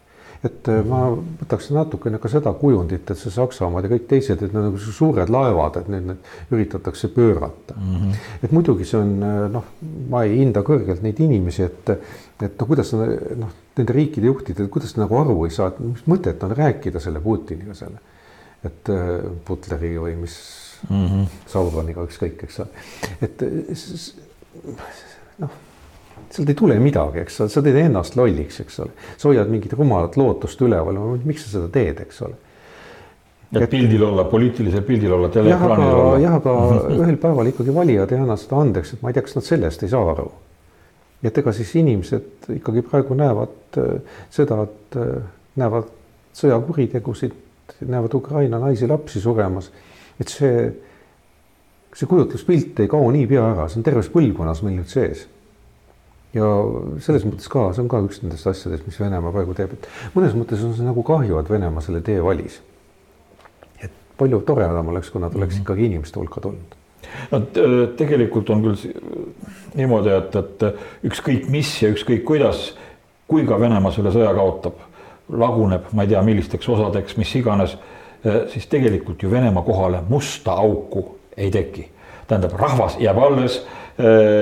[0.43, 4.51] et äh, ma võtaks natukene ka seda kujundit, et see Saksamaad ja kõik teised, et
[4.51, 7.93] need on nagu suured laevad, et need, need üritatakse pöörata mm.
[7.95, 8.17] -hmm.
[8.43, 9.69] et muidugi see on äh, noh,
[10.11, 11.93] ma ei hinda kõrgelt neid inimesi, et,
[12.43, 16.43] et no kuidas noh, nende riikide juhtidel, kuidas nagu aru ei saa, et mis mõtet
[16.43, 18.03] on rääkida selle Putiniga selle,
[18.63, 20.35] et äh, Butleri või mis
[20.89, 21.27] mm -hmm.
[21.47, 22.69] Sauroniga, ükskõik, eks ole,
[23.21, 23.45] et
[25.39, 25.61] noh
[26.33, 29.75] sealt ei tule midagi, eks ole, sa teed ennast lolliks, eks ole, sa hoiad mingit
[29.77, 32.39] rumalat lootust üleval, miks sa seda teed, eks ole.
[33.53, 36.15] et pildil olla, poliitilisel pildil olla, teleekraanil olla.
[36.23, 36.55] jah, aga
[37.03, 39.85] ühel päeval ikkagi valijad ei anna seda andeks, et ma ei tea, kas nad sellest
[39.85, 40.31] ei saa aru.
[41.23, 45.15] et ega siis inimesed ikkagi praegu näevad äh, seda, et äh,
[45.61, 45.91] näevad
[46.33, 47.35] sõjakuritegusid,
[47.85, 49.69] näevad Ukraina naisi-lapsi suremas,
[50.21, 50.65] et see,
[51.93, 55.27] see kujutluspilt ei kao niipea ära, see on terves põlvkonnas meil nüüd sees
[56.33, 56.49] ja
[57.03, 60.35] selles mõttes ka, see on ka üks nendest asjadest, mis Venemaa praegu teeb, et mõnes
[60.37, 62.61] mõttes on see nagu kahju, et Venemaa selle tee valis.
[63.81, 65.61] et palju toredam oleks, kui nad oleks mm -hmm.
[65.61, 66.75] ikkagi inimeste hulka tulnud.
[67.31, 67.41] no
[67.97, 68.93] tegelikult on küll
[69.75, 70.63] niimoodi, et, et
[71.03, 72.75] ükskõik mis ja ükskõik kuidas,
[73.27, 74.73] kui ka Venemaa selle sõja kaotab,
[75.29, 77.77] laguneb, ma ei tea, millisteks osadeks, mis iganes,
[78.47, 81.89] siis tegelikult ju Venemaa kohale musta auku ei teki.
[82.27, 83.57] tähendab, rahvas jääb alles,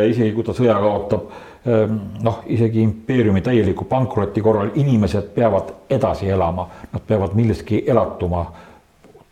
[0.10, 1.32] isegi kui ta sõja kaotab
[1.66, 8.48] Ehm, noh, isegi impeeriumi täieliku pankroti korral inimesed peavad edasi elama, nad peavad millestki elatuma,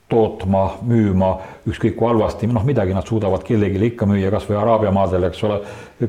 [0.10, 1.30] tootma, müüma,
[1.70, 5.60] ükskõik kui halvasti, noh, midagi nad suudavad kellelegi ikka müüa, kasvõi Araabia maadel, eks ole.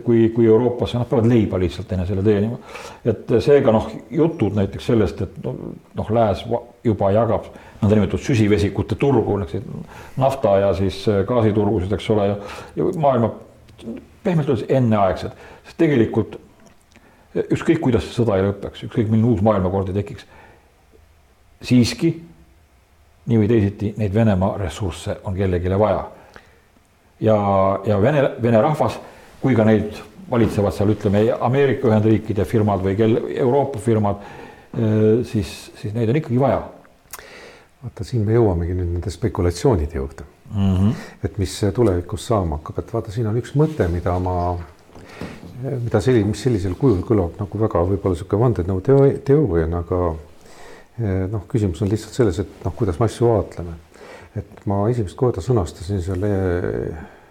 [0.04, 2.58] kui, kui Euroopasse, nad peavad leiba lihtsalt enesele teenima.
[3.04, 6.44] et seega noh, jutud näiteks sellest, et noh, lääs
[6.84, 7.50] juba jagab
[7.82, 9.38] nõndanimetatud süsivesikute turgu,
[10.16, 12.28] nafta ja siis gaasiturgusid, eks ole,
[12.76, 13.32] ja maailma
[14.24, 15.36] pehmelt öeldes enneaegsed,
[15.66, 16.38] sest tegelikult
[17.34, 20.26] ükskõik, kuidas see sõda ei lõpeks, ükskõik milline uus maailmakord ei tekiks.
[21.62, 22.14] siiski
[23.30, 26.04] nii või teisiti neid Venemaa ressursse on kellelegi vaja.
[27.20, 27.36] ja,
[27.86, 28.98] ja Vene, Vene rahvas,
[29.40, 29.94] kui ka neid
[30.30, 34.20] valitsevad seal ütleme Ameerika Ühendriikide firmad või kel-, Euroopa firmad,
[35.26, 36.60] siis, siis neid on ikkagi vaja.
[37.82, 40.74] vaata, siin me jõuamegi nüüd nende spekulatsioonide juurde mm.
[40.76, 40.92] -hmm.
[41.24, 44.56] et mis tulevikus saama hakkab, et vaata, siin on üks mõte, mida ma,
[45.62, 50.00] mida selli-, mis sellisel kujul kõlab nagu väga võib-olla niisugune vandenõuteooriana, aga
[51.00, 53.78] noh, küsimus on lihtsalt selles, et noh, kuidas me asju vaatleme.
[54.36, 56.28] et ma esimest korda sõnastasin selle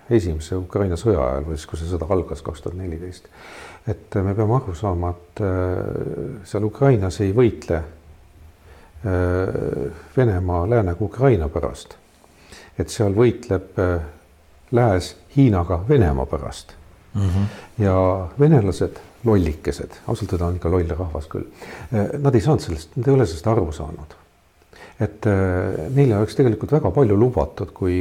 [0.10, 3.29] esimese Ukraina sõja ajal või siis, kui see sõda algas kaks tuhat neliteist.
[3.88, 5.49] et me peame aru saama, et äh,
[6.49, 7.86] seal Ukrainas ei võitle äh,
[10.17, 11.95] Venemaa läänega Ukraina pärast.
[12.77, 13.99] et seal võitleb äh,
[14.71, 16.73] Lääs Hiinaga Venemaa pärast
[17.13, 17.21] mm.
[17.21, 17.45] -hmm.
[17.84, 21.47] ja venelased lollikesed, ausalt öelda on ikka loll rahvas küll.
[21.91, 24.17] Nad ei saanud sellest, nad ei ole sellest aru saanud.
[24.99, 25.23] et
[25.95, 27.95] neile oleks tegelikult väga palju lubatud, kui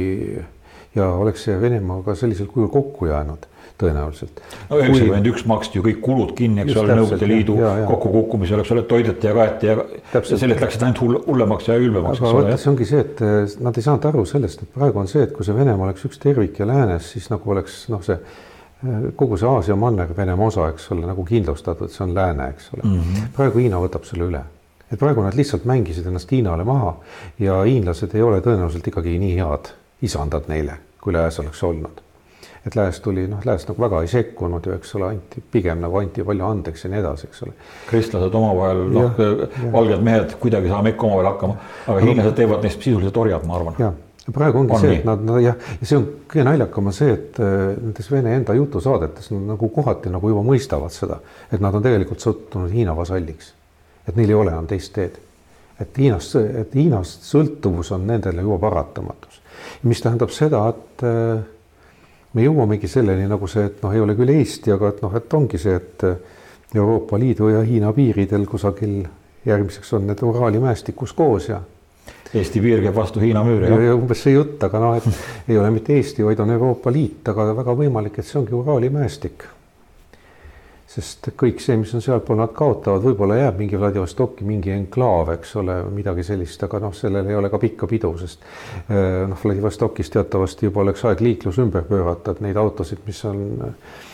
[0.95, 3.45] ja oleks see Venemaaga sellisel kujul kokku jäänud
[3.79, 4.41] tõenäoliselt.
[4.69, 7.55] no üheksakümmend üks maksti ju kõik kulud kinni, eks ole, Nõukogude Liidu
[7.87, 9.77] kokkukukkumisel, eks ole, toideti ja kaeti ja,
[10.13, 12.19] ja sellest läksid ainult hull, hullemaks ja ülbemaks.
[12.19, 15.07] aga vaata, see ongi see, et eh, nad ei saanud aru sellest, et praegu on
[15.11, 18.19] see, et kui see Venemaa oleks üks tervik ja läänes, siis nagu oleks noh, see
[19.15, 22.83] kogu see Aasia manner, Venemaa osa, eks ole, nagu kindlustatud, see on lääne, eks ole
[22.83, 22.99] mm.
[22.99, 23.35] -hmm.
[23.35, 24.43] praegu Hiina võtab selle üle
[24.91, 26.95] et praegu nad lihtsalt mängisid ennast Hiinale maha
[27.39, 29.73] ja hiinlased ei ole tõenäoliselt ikkagi nii head
[30.05, 32.01] isandad neile, kui lääs oleks olnud.
[32.67, 35.95] et lääs tuli, noh, lääs nagu väga ei sekkunud ju, eks ole, anti pigem nagu
[35.97, 37.53] anti palju andeks ja nii edasi, eks ole.
[37.87, 39.21] kristlased omavahel, noh,
[39.71, 41.55] valged mehed, kuidagi saame ikka omavahel hakkama,
[41.87, 43.79] aga hiinlased teevad neist sisuliselt orjad, ma arvan.
[44.35, 47.15] Praegu ongi on see, et nad, nad jah, ja see on kõige naljakam on see,
[47.15, 51.19] et äh, nendes Vene enda jutusaadetes nad nagu kohati nagu juba mõistavad seda,
[51.51, 53.53] et nad on tegelikult sattunud Hiina vasalliks.
[54.07, 55.19] et neil ei ole enam teist teed.
[55.79, 59.39] et Hiinast, et Hiinast sõltuvus on nendele juba paratamatus
[59.83, 61.41] mis tähendab seda, et äh,
[62.33, 65.35] me jõuamegi selleni nagu see, et noh, ei ole küll Eesti, aga et noh, et
[65.37, 66.19] ongi see, et äh,
[66.75, 69.01] Euroopa Liidu ja Hiina piiridel kusagil
[69.47, 71.61] järgmiseks on need Uraali mäestikus koos ja.
[72.29, 73.69] Eesti piir käib vastu Hiina müüri.
[73.85, 77.23] ja umbes see jutt, aga noh, et ei ole mitte Eesti, vaid on Euroopa Liit,
[77.31, 79.47] aga väga võimalik, et see ongi Uraali mäestik
[80.89, 85.51] sest kõik see, mis on sealpool, nad kaotavad, võib-olla jääb mingi Vladivostoki mingi enklaav, eks
[85.61, 88.41] ole, midagi sellist, aga noh, sellel ei ole ka pikka pidu, sest
[88.89, 93.43] eh, noh, Vladivostokis teatavasti juba oleks aeg liiklus ümber pöörata, et neid autosid, mis on
[93.59, 94.08] vasakpoolse,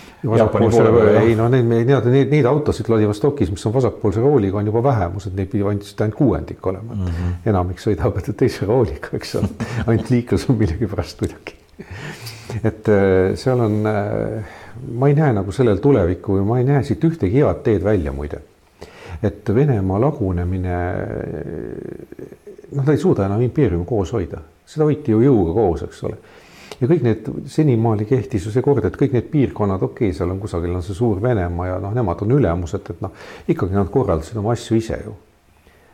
[1.22, 5.30] ei no neid, neid, neid, neid autosid Vladivostokis, mis on vasakpoolse rooliga, on juba vähemus,
[5.30, 7.06] et neid pidi ainult, ainult kuuendik olema mm.
[7.06, 7.38] -hmm.
[7.52, 9.50] enamik sõidavad teise rooliga, eks ole,
[9.88, 11.58] ainult liiklus on millegipärast kuidagi.
[12.64, 14.54] et eh, seal on äh,
[14.92, 18.14] ma ei näe nagu sellel tulevikku või ma ei näe siit ühtegi head teed välja
[18.16, 18.42] muide.
[19.24, 20.78] et Venemaa lagunemine,
[22.72, 26.18] noh, ta ei suuda enam impeeriumi koos hoida, seda hoiti ju jõuga koos, eks ole.
[26.82, 30.34] Ja kõik need senimaani kehtis ju see kord, et kõik need piirkonnad, okei okay,, seal
[30.34, 33.14] on kusagil on see suur Venemaa ja noh, nemad on ülemused, et noh,
[33.48, 35.16] ikkagi nad korraldasid oma asju ise ju.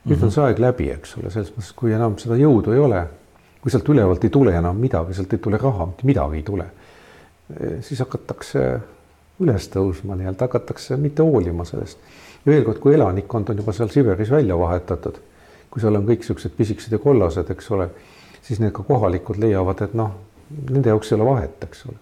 [0.02, 0.26] nüüd mm -hmm.
[0.26, 3.08] on see aeg läbi, eks ole, selles mõttes, kui enam seda jõudu ei ole,
[3.62, 6.66] kui sealt ülevalt ei tule enam midagi, sealt ei tule raha, mitte midagi ei tule
[7.82, 8.64] siis hakatakse
[9.42, 12.00] üles tõusma nii-öelda, hakatakse mitte hoolima sellest.
[12.46, 15.18] ja veel kord, kui elanikkond on juba seal Siberis välja vahetatud,
[15.70, 17.90] kui seal on kõik siuksed pisikesed ja kollased, eks ole,
[18.42, 20.14] siis need ka kohalikud leiavad, et noh,
[20.70, 21.98] nende jaoks ei ole vahet, eks ole.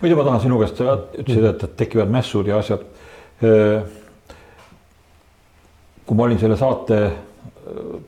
[0.00, 2.84] muidu ma tahan sinu käest, ütlesid, et, et tekivad mässud ja asjad.
[6.04, 6.98] kui ma olin selle saate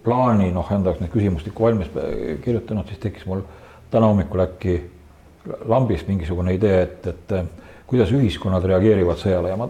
[0.05, 1.89] plaani noh, enda jaoks need küsimustikku valmis
[2.45, 3.43] kirjutanud, siis tekkis mul
[3.91, 4.77] täna hommikul äkki
[5.71, 9.69] lambist mingisugune idee, et, et kuidas ühiskonnad reageerivad sõjale ja ma,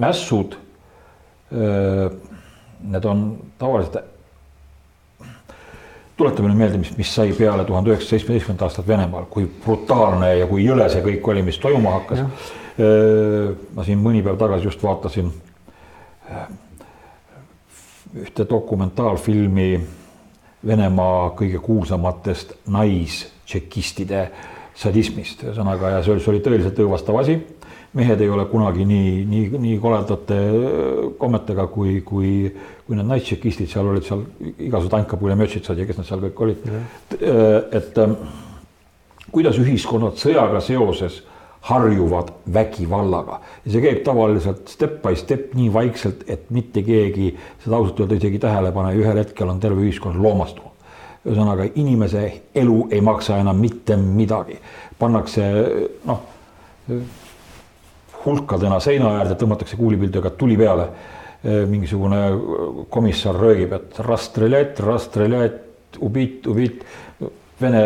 [0.00, 0.56] mässud,
[2.84, 3.24] need on
[3.58, 4.13] tavaliselt,
[6.16, 10.46] tuletame nüüd meelde, mis, mis sai peale tuhande üheksasaja seitsmeteistkümnendat aastat Venemaal, kui brutaalne ja
[10.50, 12.24] kui jõle see kõik oli, mis toimuma hakkas.
[13.74, 15.28] ma siin mõni päev tagasi just vaatasin
[18.22, 19.68] ühte dokumentaalfilmi
[20.66, 27.38] Venemaa kõige kuulsamatest naistšekistide äh, sadismist, ühesõnaga, ja see oli, see oli tõeliselt õõvastav asi.
[27.94, 30.38] Mehed ei ole kunagi nii, nii, nii koledate
[31.18, 32.32] kommetega kui, kui,
[32.86, 36.66] kui need naistšekistid, seal olid seal igasugused Anka Pulemetšitsad ja kes nad seal kõik olid.
[37.78, 38.18] et ähm,
[39.30, 41.22] kuidas ühiskonnad sõjaga seoses
[41.70, 43.40] harjuvad vägivallaga?
[43.64, 47.30] Ja see käib tavaliselt step by step nii vaikselt, et mitte keegi
[47.62, 50.72] seda ausalt öelda isegi tähele ei pane ja ühel hetkel on terve ühiskond loomastunud.
[51.24, 52.26] Ühesõnaga inimese
[52.58, 54.58] elu ei maksa enam mitte midagi,
[54.98, 55.46] pannakse
[56.04, 56.32] noh
[58.26, 60.88] hulkadena seina äärde, tõmmatakse kuulipildudega tuli peale.
[61.44, 62.18] mingisugune
[62.88, 66.84] komissar röögib, et rastreljet, rastreljet, ubit, ubit.
[67.60, 67.82] Vene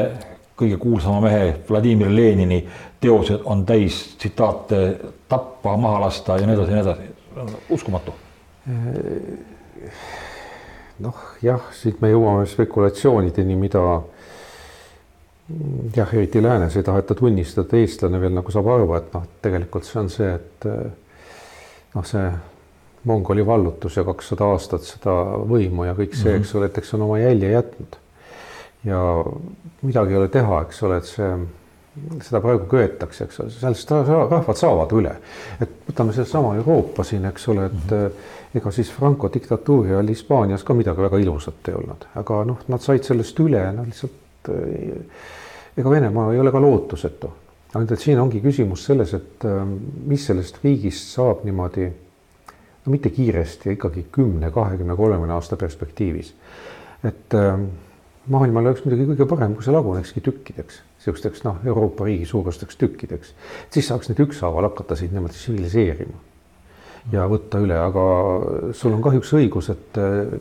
[0.59, 2.61] kõige kuulsama mehe Vladimir Lenini
[3.01, 4.97] teosed on täis tsitaate
[5.29, 7.03] tappa, maha lasta ja nii edasi ja nii edasi.
[7.71, 8.15] uskumatu.
[10.99, 13.83] noh, jah, siit me jõuame spekulatsioonideni, mida
[15.97, 20.01] jah, eriti läänes ei taheta tunnistada, eestlane veel nagu saab aru, et noh, tegelikult see
[20.01, 20.69] on see, et
[21.95, 22.31] noh, see
[23.09, 25.15] Mongoli vallutus ja kakssada aastat seda
[25.49, 27.97] võimu ja kõik see, eks ole, et eks on oma jälje jätnud.
[28.85, 28.99] ja
[29.83, 31.31] midagi ei ole teha, eks ole, et see,
[32.27, 35.15] seda praegu köetakse, eks ole, sellest rahvad saavad üle.
[35.63, 38.59] et võtame sellesama Euroopa siin, eks ole, et mm -hmm.
[38.61, 42.81] ega siis Franco diktatuuri ajal Hispaanias ka midagi väga ilusat ei olnud, aga noh, nad
[42.81, 44.53] said sellest üle, nad lihtsalt
[45.79, 47.33] ega Venemaa ei ole ka lootusetu.
[47.75, 49.75] ainult et siin ongi küsimus selles, et ähm,
[50.09, 51.85] mis sellest riigist saab niimoodi,
[52.85, 56.33] no mitte kiiresti, ikkagi kümne, kahekümne, kolmekümne aasta perspektiivis.
[57.05, 57.69] et ähm,
[58.27, 63.35] maailmal oleks muidugi kõige parem, kui see lagunekski tükkideks, niisugusteks noh, Euroopa riigi suurusteks tükkideks.
[63.71, 66.19] siis saaks neid ükshaaval hakata siin niimoodi tsiviliseerima
[67.13, 68.09] ja võtta üle, aga
[68.73, 70.35] sul on kahjuks õigus, et äh,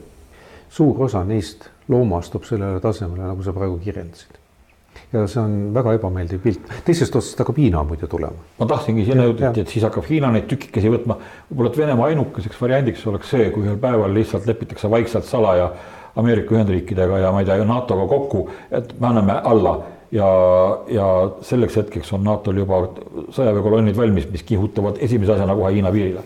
[0.69, 4.46] suur osa neist loomastub sellele tasemele, nagu sa praegu kirjeldasid
[5.13, 6.71] ja see on väga ebameeldiv pilt.
[6.85, 8.47] teisest otsast hakkab Hiina muide tulema.
[8.59, 11.17] ma tahtsingi sinna jõuda, et siis hakkab Hiina neid tükikesi võtma.
[11.49, 15.71] võib-olla, et Venemaa ainukeseks variandiks oleks see, kui ühel päeval lihtsalt lepitakse vaikselt salaja
[16.17, 19.77] Ameerika Ühendriikidega ja ma ei tea, NATO-ga kokku, et me anname alla
[20.11, 20.27] ja,
[20.91, 21.07] ja
[21.45, 22.83] selleks hetkeks on NATO-l juba
[23.31, 26.23] sõjaväekolonnid valmis, mis kihutavad esimese asjana kohe Hiina piirile.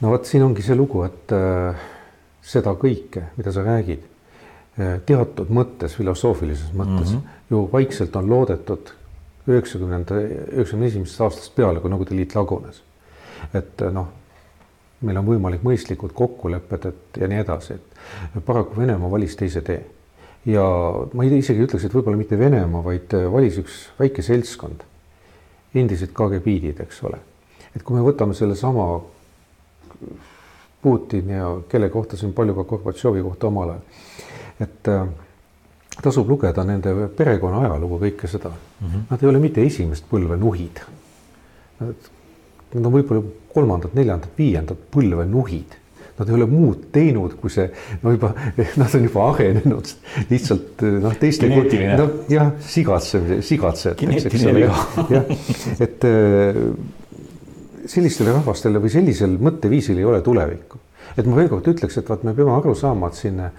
[0.00, 1.86] no vot, siin ongi see lugu, et äh,
[2.44, 4.10] seda kõike, mida sa räägid
[5.06, 8.92] teatud mõttes, filosoofilises mõttes mm -hmm ju vaikselt on loodetud
[9.48, 10.20] üheksakümnenda,
[10.56, 12.80] üheksakümne esimesest aastast peale, kui Nõukogude Liit lagunes.
[13.54, 14.08] et noh,
[15.04, 19.84] meil on võimalik mõistlikud kokkulepped, et ja nii edasi, et paraku Venemaa valis teise tee.
[20.46, 20.64] ja
[21.12, 24.84] ma ei, isegi ütleks, et võib-olla mitte Venemaa, vaid valis üks väike seltskond,
[25.74, 27.20] endised KGB-did, eks ole.
[27.76, 29.02] et kui me võtame sellesama
[30.82, 33.84] Putin ja kelle kohta siin palju ka Gorbatšovi kohta omal ajal,
[34.60, 34.90] et
[36.02, 38.86] tasub lugeda nende perekonna ajalugu, kõike seda mm.
[38.86, 39.06] -hmm.
[39.10, 40.82] Nad ei ole mitte esimest põlve nuhid.
[41.80, 43.22] Nad on võib-olla
[43.54, 45.76] kolmandat, neljandat, viiendat põlve nuhid.
[46.18, 47.66] Nad ei ole muud teinud, kui see
[48.02, 48.32] no juba,
[48.80, 49.90] nad on juba arenenud
[50.30, 51.48] lihtsalt noh, teiste.
[51.98, 54.02] no jah, sigatsemise, sigatsejad.
[55.16, 55.32] jah,
[55.82, 56.60] et äh,
[57.90, 60.83] sellistele rahvastele või sellisel mõtteviisil ei ole tulevikku.
[61.18, 63.50] Et ma veel kord ütleks, et vaat me peame aru saama, et siin äh,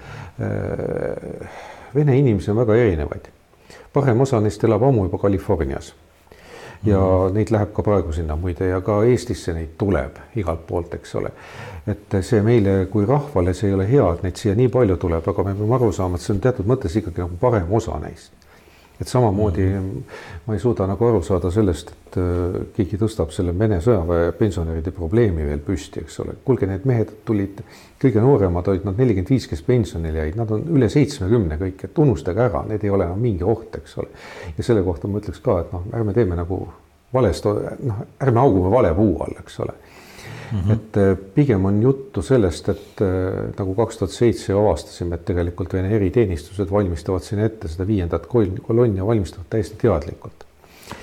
[1.95, 3.29] vene inimesi on väga erinevaid.
[3.93, 5.93] parem osa neist elab ammu juba Californias.
[6.83, 7.33] ja mm -hmm.
[7.33, 11.31] neid läheb ka praegu sinna muide ja ka Eestisse neid tuleb igalt poolt, eks ole.
[11.87, 15.27] et see meile kui rahvale, see ei ole hea, et neid siia nii palju tuleb,
[15.27, 18.31] aga me peame aru saama, et see on teatud mõttes ikkagi nagu parem osa neist
[19.01, 19.65] et samamoodi
[20.45, 24.93] ma ei suuda nagu aru saada sellest, et äh, keegi tõstab selle Vene sõjaväe pensionäride
[24.95, 26.37] probleemi veel püsti, eks ole.
[26.45, 27.61] kuulge, need mehed tulid,
[28.01, 32.03] kõige nooremad olid nad nelikümmend viis, kes pensionile jäid, nad on üle seitsmekümne kõik, et
[32.05, 34.11] unustage ära, need ei ole enam mingi oht, eks ole.
[34.57, 36.61] ja selle kohta ma ütleks ka, et noh, ärme teeme nagu
[37.15, 37.47] valest,
[37.89, 39.75] noh, ärme augume vale puu all, eks ole
[40.51, 40.73] Mm -hmm.
[40.73, 45.73] et äh, pigem on juttu sellest, et äh, nagu kaks tuhat seitse avastasime, et tegelikult
[45.73, 50.45] Vene eriteenistused valmistavad siin ette seda viiendat kolonni ja valmistavad täiesti teadlikult.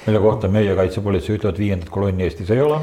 [0.06, 2.78] mille kohta meie kaitsepolitsei ütlevad, viiendat kolonni Eestis ei ole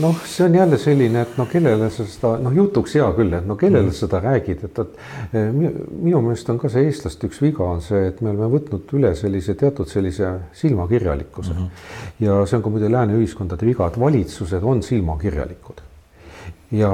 [0.00, 3.46] noh, see on jälle selline, et no kellele sa seda noh, jutuks hea küll, et
[3.46, 3.96] no kellele mm.
[3.98, 8.06] seda räägid, et, et eh, minu meelest on ka see eestlaste üks viga on see,
[8.08, 11.60] et me oleme võtnud üle sellise teatud sellise silmakirjalikkuse mm.
[11.60, 12.24] -hmm.
[12.24, 15.84] ja see on ka muide lääne ühiskondade viga, et valitsused on silmakirjalikud.
[16.72, 16.90] ja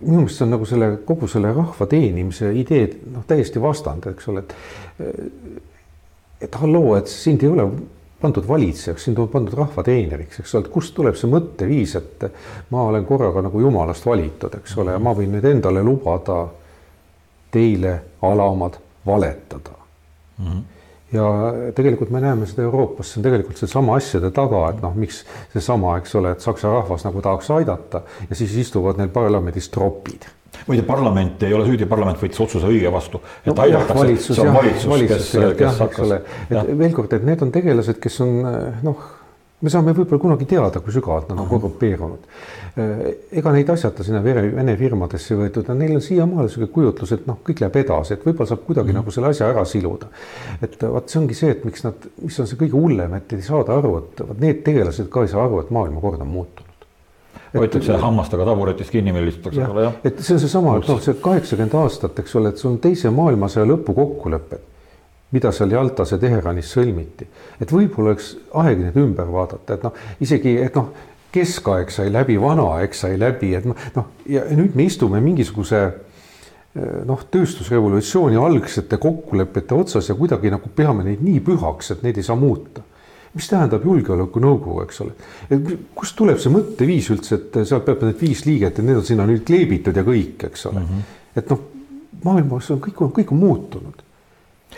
[0.00, 4.46] minu meelest on nagu selle kogu selle rahva teenimise idee noh, täiesti vastand, eks ole,
[4.46, 4.54] et
[6.40, 7.64] et halloo, et sind ei ole
[8.20, 12.24] pandud valitsejaks, sind on pandud rahvateeneriks, eks ole, et kust tuleb see mõtteviis, et
[12.74, 16.40] ma olen korraga nagu jumalast valitud, eks ole, ja ma võin nüüd endale lubada
[17.54, 17.94] teile,
[18.26, 20.50] alamad, valetada mm.
[20.50, 20.66] -hmm
[21.12, 21.24] ja
[21.74, 25.22] tegelikult me näeme seda Euroopas, see on tegelikult seesama asjade taga, et noh, miks
[25.54, 30.28] seesama, eks ole, et saksa rahvas nagu tahaks aidata ja siis istuvad neil parlamendis tropid
[30.66, 33.20] muide, parlament ei ole süüdi, parlament võttis otsuse õige vastu.
[33.46, 36.16] no, valitsus, on valitsus, valitsus, kes, kes hakkas.
[36.50, 38.36] et veel kord, et need on tegelased, kes on
[38.84, 39.08] noh,
[39.60, 42.26] me saame võib-olla kunagi teada, kui sügavalt nad on korrumpeerunud.
[43.40, 47.40] ega neid asjata sinna vere, Vene firmadesse võetud neil on siiamaale niisugune kujutlus, et noh,
[47.46, 49.02] kõik läheb edasi, et võib-olla saab kuidagi mm -hmm.
[49.02, 50.06] nagu selle asja ära siluda.
[50.62, 53.42] et vot see ongi see, et miks nad, mis on see kõige hullem, et ei
[53.42, 56.67] saada aru, et vot need tegelased ka ei saa aru, et maailmakord on muutunud
[57.54, 60.00] hoitakse hammastega taburetist kinni, eks ole, jah.
[60.04, 63.12] et see on seesama, et noh, see kaheksakümmend aastat, eks ole, et sul on teise
[63.14, 64.64] maailmasõja lõpu kokkulepped,
[65.36, 67.28] mida seal Jaltas ja Teheranis sõlmiti.
[67.60, 70.92] et võib-olla oleks aeg need ümber vaadata, et noh, isegi, et noh,
[71.32, 75.82] keskaeg sai läbi, vanaaeg sai läbi, et noh, noh ja nüüd me istume mingisuguse
[77.08, 82.26] noh, tööstusrevolutsiooni algsete kokkulepete otsas ja kuidagi nagu peame neid nii pühaks, et neid ei
[82.26, 82.84] saa muuta
[83.34, 85.12] mis tähendab julgeolekunõukogu, eks ole.
[85.94, 89.26] kust tuleb see mõtteviis üldse, et seal peab need viis liiget, et need on sinna
[89.28, 90.86] nüüd kleebitud ja kõik, eks ole mm.
[90.92, 91.40] -hmm.
[91.42, 91.64] et noh,
[92.24, 94.04] maailmas on kõik, kõik on muutunud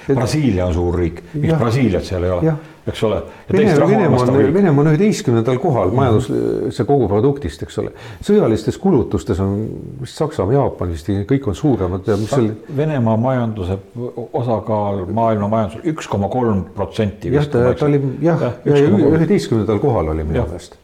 [0.06, 2.52] Brasiilia on suur riik, miks Brasiiliat seal ei ole,
[2.90, 3.20] eks ole.
[3.52, 7.94] Venemaa on, Venemaa on üheteistkümnendal kohal majanduse koguproduktist, eks ole.
[8.26, 9.56] sõjalistes kulutustes on
[10.02, 12.10] vist Saksamaa, Jaapan vist kõik on suuremad.
[12.30, 12.58] Selle...
[12.76, 13.78] Venemaa majanduse
[14.26, 17.32] osakaal maailma majandusel üks koma kolm protsenti.
[17.34, 20.78] jah, ta oli jah, üheteistkümnendal kohal oli minu meelest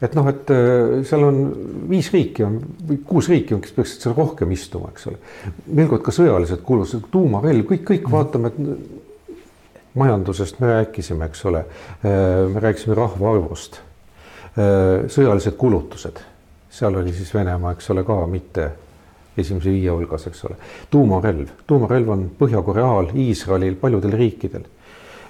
[0.00, 1.40] et noh, et äh, seal on
[1.90, 2.56] viis riiki on
[2.88, 5.20] või kuus riiki on, kes peaksid seal rohkem istuma, eks ole.
[5.68, 8.14] veel kord ka sõjalised kulutused, tuumarelv, kõik, kõik mm.
[8.14, 8.99] vaatame, et
[9.94, 11.64] majandusest me rääkisime, eks ole.
[12.04, 13.80] Äh, me rääkisime rahvaarvust.
[13.80, 16.20] Äh, sõjalised kulutused,
[16.70, 18.70] seal oli siis Venemaa, eks ole, ka mitte
[19.38, 20.58] esimese viie hulgas, eks ole.
[20.90, 24.66] tuumarelv, tuumarelv on Põhja-Koreal, Iisraelil, paljudel riikidel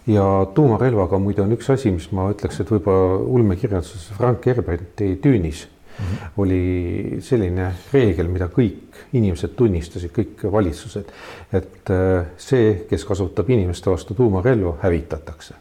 [0.07, 5.67] ja tuumarelvaga muide on üks asi, mis ma ütleks, et võib-olla ulmekirjanduses Frank Herberti tüünis
[5.99, 6.29] mm -hmm.
[6.37, 11.13] oli selline reegel, mida kõik inimesed tunnistasid, kõik valitsused,
[11.53, 15.55] et äh, see, kes kasutab inimeste vastu tuumarelva, hävitatakse.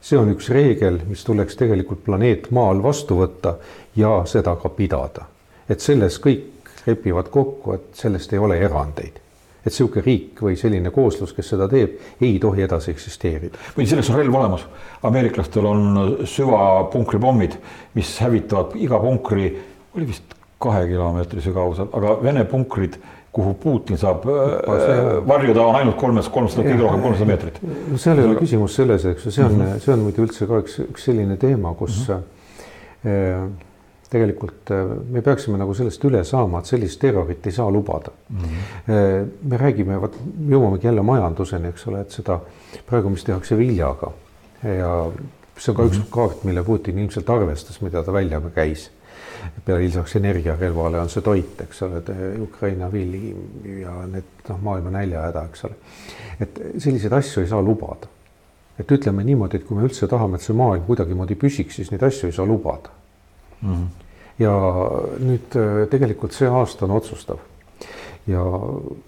[0.00, 3.54] see on üks reegel, mis tuleks tegelikult planeet Maal vastu võtta
[3.96, 5.24] ja seda ka pidada.
[5.68, 9.23] et selles kõik lepivad kokku, et sellest ei ole erandeid
[9.64, 13.58] et niisugune riik või selline kooslus, kes seda teeb, ei tohi edasi eksisteerida.
[13.76, 14.66] või selleks on relv olemas.
[15.02, 17.58] ameeriklastel on süvapunkripommid,
[17.94, 19.50] mis hävitavad iga punkri,
[19.96, 22.98] oli vist kahe kilomeetri sügavusel, aga Vene punkrid
[23.34, 27.60] kuhu Putin saab äh, varjuda, on ainult kolmes, kolmsada, kõige rohkem kolmsada meetrit.
[27.64, 29.82] no seal ei ole küsimus selles, eks ju, see on mm, -hmm.
[29.82, 32.22] see on muidu üldse ka üks, üks selline teema, kus mm
[33.04, 33.48] -hmm.
[34.14, 38.12] Äh, tegelikult äh, me peaksime nagu sellest üle saama, et sellist terrorit ei saa lubada
[38.30, 38.42] mm.
[38.42, 39.30] -hmm.
[39.42, 42.40] me räägime, vot jõuamegi jälle majanduseni, eks ole, et seda
[42.86, 44.12] praegu, mis tehakse viljaga
[44.64, 44.90] ja
[45.58, 45.92] see on ka mm -hmm.
[45.92, 46.10] üks mhm.
[46.10, 48.90] kaart, mille Putin ilmselt arvestas, mida ta välja käis.
[49.64, 52.02] peale lisaks energiarelvale on see toit, eks ole,
[52.40, 53.36] Ukraina vili
[53.80, 55.74] ja need noh, maailma näljahäda, eks ole.
[56.40, 58.06] et selliseid asju ei saa lubada.
[58.78, 62.02] et ütleme niimoodi, et kui me üldse tahame, et see maailm kuidagimoodi püsiks, siis neid
[62.02, 62.88] asju ei saa lubada
[63.62, 63.74] mm.
[63.74, 64.03] -hmm
[64.38, 64.52] ja
[65.22, 67.42] nüüd äh, tegelikult see aasta on otsustav
[68.26, 68.42] ja.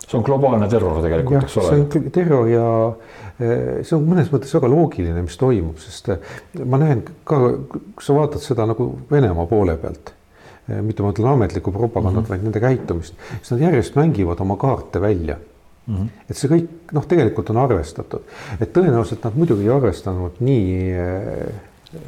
[0.04, 1.70] see on globaalne terror tegelikult, eks ole.
[1.70, 6.36] see on terror ja äh, see on mõnes mõttes väga loogiline, mis toimub, sest äh,
[6.62, 7.40] ma näen ka,
[7.72, 10.14] kui sa vaatad seda nagu Venemaa poole pealt,
[10.82, 12.30] mitte ma ütlen ametlikku propagandat mm, -hmm.
[12.30, 15.96] vaid nende käitumist, siis nad järjest mängivad oma kaarte välja mm.
[15.96, 16.08] -hmm.
[16.30, 18.22] et see kõik noh, tegelikult on arvestatud,
[18.60, 20.94] et tõenäoliselt nad muidugi ei arvestanud nii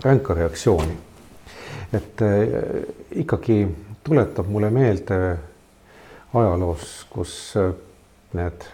[0.04, 1.07] ränka reaktsiooni
[1.92, 2.48] et äh,
[3.22, 3.68] ikkagi
[4.04, 5.38] tuletab mulle meelde
[6.34, 7.70] ajaloos, kus äh,
[8.36, 8.66] need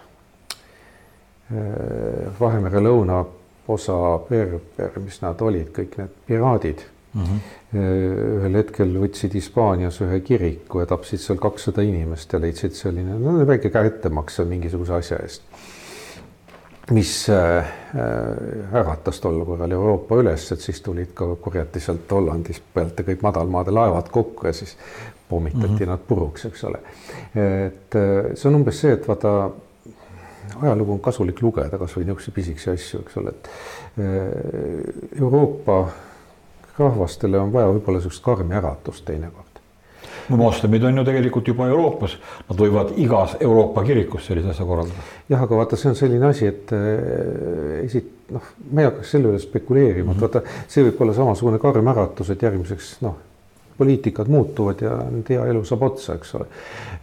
[1.53, 7.23] äh, Vahemere lõunaosa Berber, mis nad olid, kõik need piraadid mm.
[7.23, 7.39] -hmm.
[8.41, 13.47] ühel hetkel võtsid Hispaanias ühe kiriku ja tapsid seal kakssada inimest ja leidsid selline no,
[13.47, 15.43] väike kättemaks mingisuguse asja eest
[16.91, 17.65] mis äh, äh,
[18.73, 23.25] äratas tol korral Euroopa üles, et siis tulid ka kurjati sealt Hollandist pealt ja kõik
[23.25, 24.77] madalmaade laevad kokku ja siis
[25.29, 25.89] pommitati mm -hmm.
[25.89, 26.79] nad puruks, eks ole.
[27.35, 29.51] et äh, see on umbes see, et vaata
[30.63, 33.51] ajalugu on kasulik lugeda kasvõi niisuguseid pisikesi asju, eks ole, et
[35.21, 35.89] Euroopa
[36.79, 39.55] rahvastele on vaja võib-olla niisugust karmi äratust teinekord
[40.29, 42.17] moslemid on ju tegelikult juba Euroopas,
[42.49, 45.05] nad võivad igas Euroopa kirikus sellise asja korraldada.
[45.29, 49.31] Jah, aga vaata, see on selline asi, et äh, esit-, noh, ma ei hakkaks selle
[49.33, 50.19] üle spekuleerima mm, -hmm.
[50.19, 53.17] et vaata, see võib olla samasugune karm äratus, et järgmiseks noh,
[53.79, 56.47] poliitikad muutuvad ja nende hea elu saab otsa, eks ole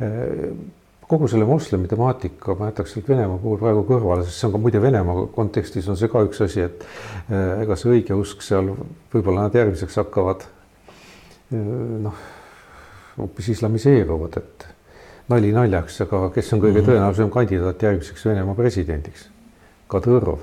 [0.06, 0.46] äh,
[1.12, 4.62] kogu selle moslemi temaatika ma jätaks sealt Venemaa puhul praegu kõrvale, sest see on ka
[4.64, 6.86] muide Venemaa kontekstis on see ka üks asi, et
[7.28, 8.72] äh, ega see õigeusk seal
[9.14, 10.48] võib-olla nad järgmiseks hakkavad
[11.52, 12.22] noh
[13.18, 14.68] hoopis islamiseeruvad, et
[15.30, 16.90] nali naljaks, aga kes on kõige -hmm.
[16.90, 19.28] tõenäolisem kandidaat järgmiseks Venemaa presidendiks?
[19.92, 20.40] Kadõrov,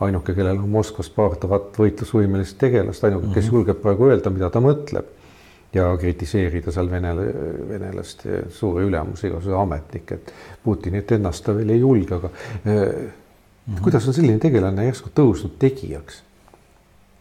[0.00, 3.54] ainuke, kellel on Moskvas paar tuhat võitlusvõimelist tegelast, ainuke kes mhm.
[3.54, 5.04] julgeb praegu öelda, mida ta mõtleb
[5.74, 7.22] ja kritiseerida seal venela,
[7.68, 10.32] venelaste suuri ülemusi, igasuguseid ametnikke, et
[10.64, 13.82] Putinit ennast ta veel ei julge, aga mm -hmm.
[13.82, 16.22] kuidas on selline tegelane järsku tõusnud tegijaks?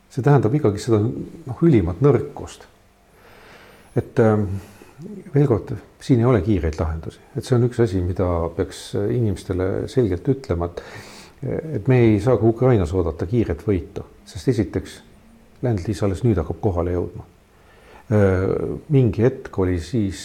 [0.10, 2.68] see tähendab ikkagi seda noh, ülimat nõrkust
[3.96, 4.46] et ähm,
[5.34, 5.74] veel kord,
[6.04, 10.70] siin ei ole kiireid lahendusi, et see on üks asi, mida peaks inimestele selgelt ütlema,
[10.70, 10.86] et
[11.44, 14.94] et me ei saa ka Ukrainas oodata kiiret võitu, sest esiteks
[15.64, 17.26] Land-Lease alles nüüd hakkab kohale jõudma.
[18.94, 20.22] Mingi hetk oli siis,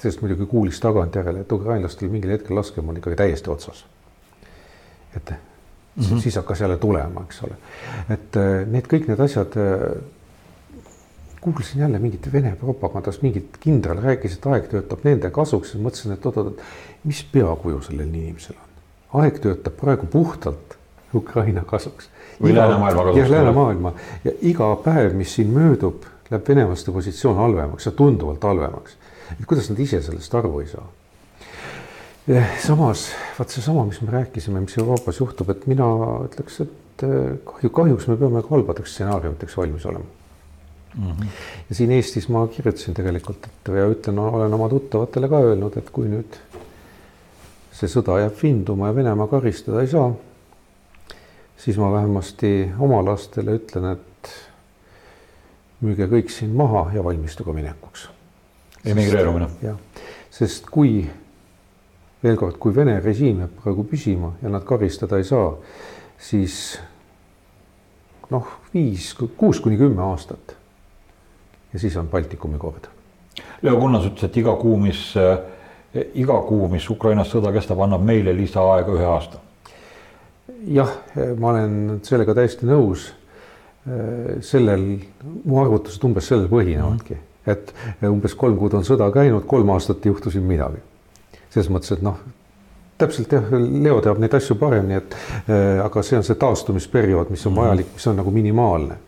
[0.00, 3.84] sellest muidugi kuulis tagantjärele, et ukrainlastel mingil hetkel laskemoon on ikkagi täiesti otsas.
[5.16, 6.20] et mm -hmm.
[6.20, 7.54] siis hakkas jälle tulema, eks ole,
[8.10, 8.34] et
[8.66, 9.54] need kõik need asjad
[11.52, 16.16] kuulsin jälle mingit Vene propagandast, mingit kindral rääkis, et aeg töötab nende kasuks ja mõtlesin,
[16.16, 16.62] et oot-oot,
[17.06, 19.22] mis peakuju sellel inimesel on.
[19.22, 20.76] aeg töötab praegu puhtalt
[21.14, 22.10] Ukraina kasuks.
[22.42, 23.18] või läänemaailma kasuks.
[23.20, 23.94] jah, läänemaailma
[24.24, 28.96] ja iga päev, mis siin möödub, läheb venelaste positsioon halvemaks ja tunduvalt halvemaks.
[29.40, 30.86] et kuidas nad ise sellest aru ei saa?
[32.58, 35.86] samas, vaat seesama, mis me rääkisime, mis Euroopas juhtub, et mina
[36.26, 40.25] ütleks, et eh, kahju, kahjuks me peame ka halbadeks stsenaariumiteks valmis olema
[40.96, 41.10] mm.
[41.10, 41.26] -hmm.
[41.68, 45.90] ja siin Eestis ma kirjutasin tegelikult, et ja ütlen, olen oma tuttavatele ka öelnud, et
[45.90, 46.38] kui nüüd
[47.76, 50.12] see sõda jääb vinduma ja Venemaa karistada ei saa,
[51.56, 54.32] siis ma vähemasti oma lastele ütlen, et
[55.84, 58.08] müüge kõik siin maha ja valmistuge minekuks.
[58.84, 59.48] emigreerumine.
[59.62, 59.76] jah,
[60.30, 61.10] sest kui
[62.22, 65.56] veel kord, kui Vene režiim jääb praegu püsima ja nad karistada ei saa,
[66.18, 66.78] siis
[68.30, 70.56] noh, viis, kuus kuni kümme aastat
[71.72, 72.88] ja siis on Baltikumi kord.
[73.62, 78.04] Leo Kunnas ütles, et iga kuu, mis, eh, iga kuu, mis Ukrainas sõda kestab, annab
[78.04, 79.42] meile lisaaega ühe aasta.
[80.66, 80.88] jah,
[81.38, 83.10] ma olen sellega täiesti nõus.
[83.86, 84.86] Eh, sellel,
[85.44, 87.52] mu arvutused umbes sellel põhinevadki mm, -hmm.
[87.52, 90.82] et umbes kolm kuud on sõda käinud, kolm aastat ei juhtu siin midagi.
[91.50, 92.18] selles mõttes, et noh,
[92.98, 93.44] täpselt jah,
[93.82, 95.14] Leo teab neid asju paremini, et
[95.48, 97.60] äh, aga see on see taastumisperiood, mis on mhm.
[97.60, 98.98] vajalik, mis on nagu minimaalne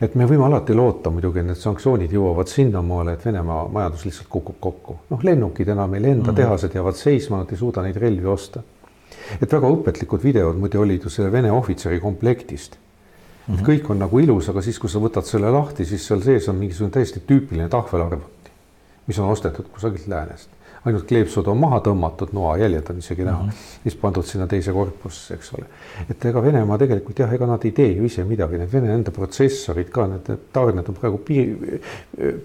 [0.00, 4.28] et me võime alati loota muidugi, et need sanktsioonid jõuavad sinnamaale, et Venemaa majandus lihtsalt
[4.32, 4.96] kukub kokku.
[5.10, 6.36] noh, lennukid enam ei lenda mm, -hmm.
[6.36, 8.62] tehased jäävad seisma, nad ei suuda neid relvi osta.
[9.40, 13.54] et väga õpetlikud videod muidu olid ju selle Vene ohvitseri komplektist mm.
[13.54, 13.66] -hmm.
[13.66, 16.56] kõik on nagu ilus, aga siis, kui sa võtad selle lahti, siis seal sees on
[16.56, 18.50] mingisugune täiesti tüüpiline tahvelarvuti,
[19.06, 23.48] mis on ostetud kusagilt läänest ainult kleepsud on maha tõmmatud, noajäljed on isegi näha mm,
[23.48, 23.82] -hmm.
[23.82, 25.66] siis pandud sinna teise korpusse, eks ole.
[26.10, 29.10] et ega Venemaa tegelikult jah, ega nad ei tee ju ise midagi, need Vene enda
[29.10, 31.80] protsessorid ka, need tarned on praegu piir,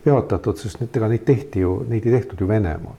[0.04, 2.98] peatatud, sest need, ega neid tehti ju, neid ei tehtud ju Venemaal.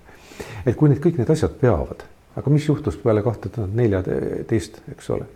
[0.67, 2.03] et kui need kõik need asjad peavad,
[2.37, 5.27] aga mis juhtus peale kahte tuhat neljateist, eks ole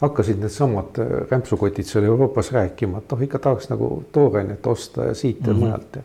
[0.00, 0.98] hakkasid needsamad
[1.30, 5.58] rämpsukotid seal Euroopas rääkima, et noh, ikka tahaks nagu toorainet osta ja siit ja mm
[5.58, 5.64] -hmm.
[5.64, 6.02] mujalt ja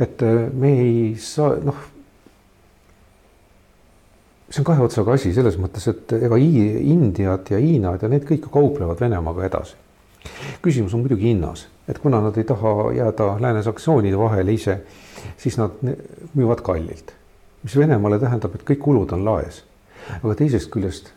[0.00, 0.20] et
[0.52, 1.76] me ei saa, noh
[4.50, 8.46] see on kahe otsaga asi selles mõttes, et ega Indiad ja Hiinad ja need kõik
[8.52, 9.74] kauplevad Venemaaga edasi.
[10.62, 14.80] küsimus on muidugi hinnas, et kuna nad ei taha jääda lääne sanktsioonide vahele ise,
[15.38, 15.70] siis nad
[16.34, 17.12] müüvad kallilt,
[17.62, 19.64] mis Venemaale tähendab, et kõik kulud on laes.
[20.22, 21.10] aga teisest küljest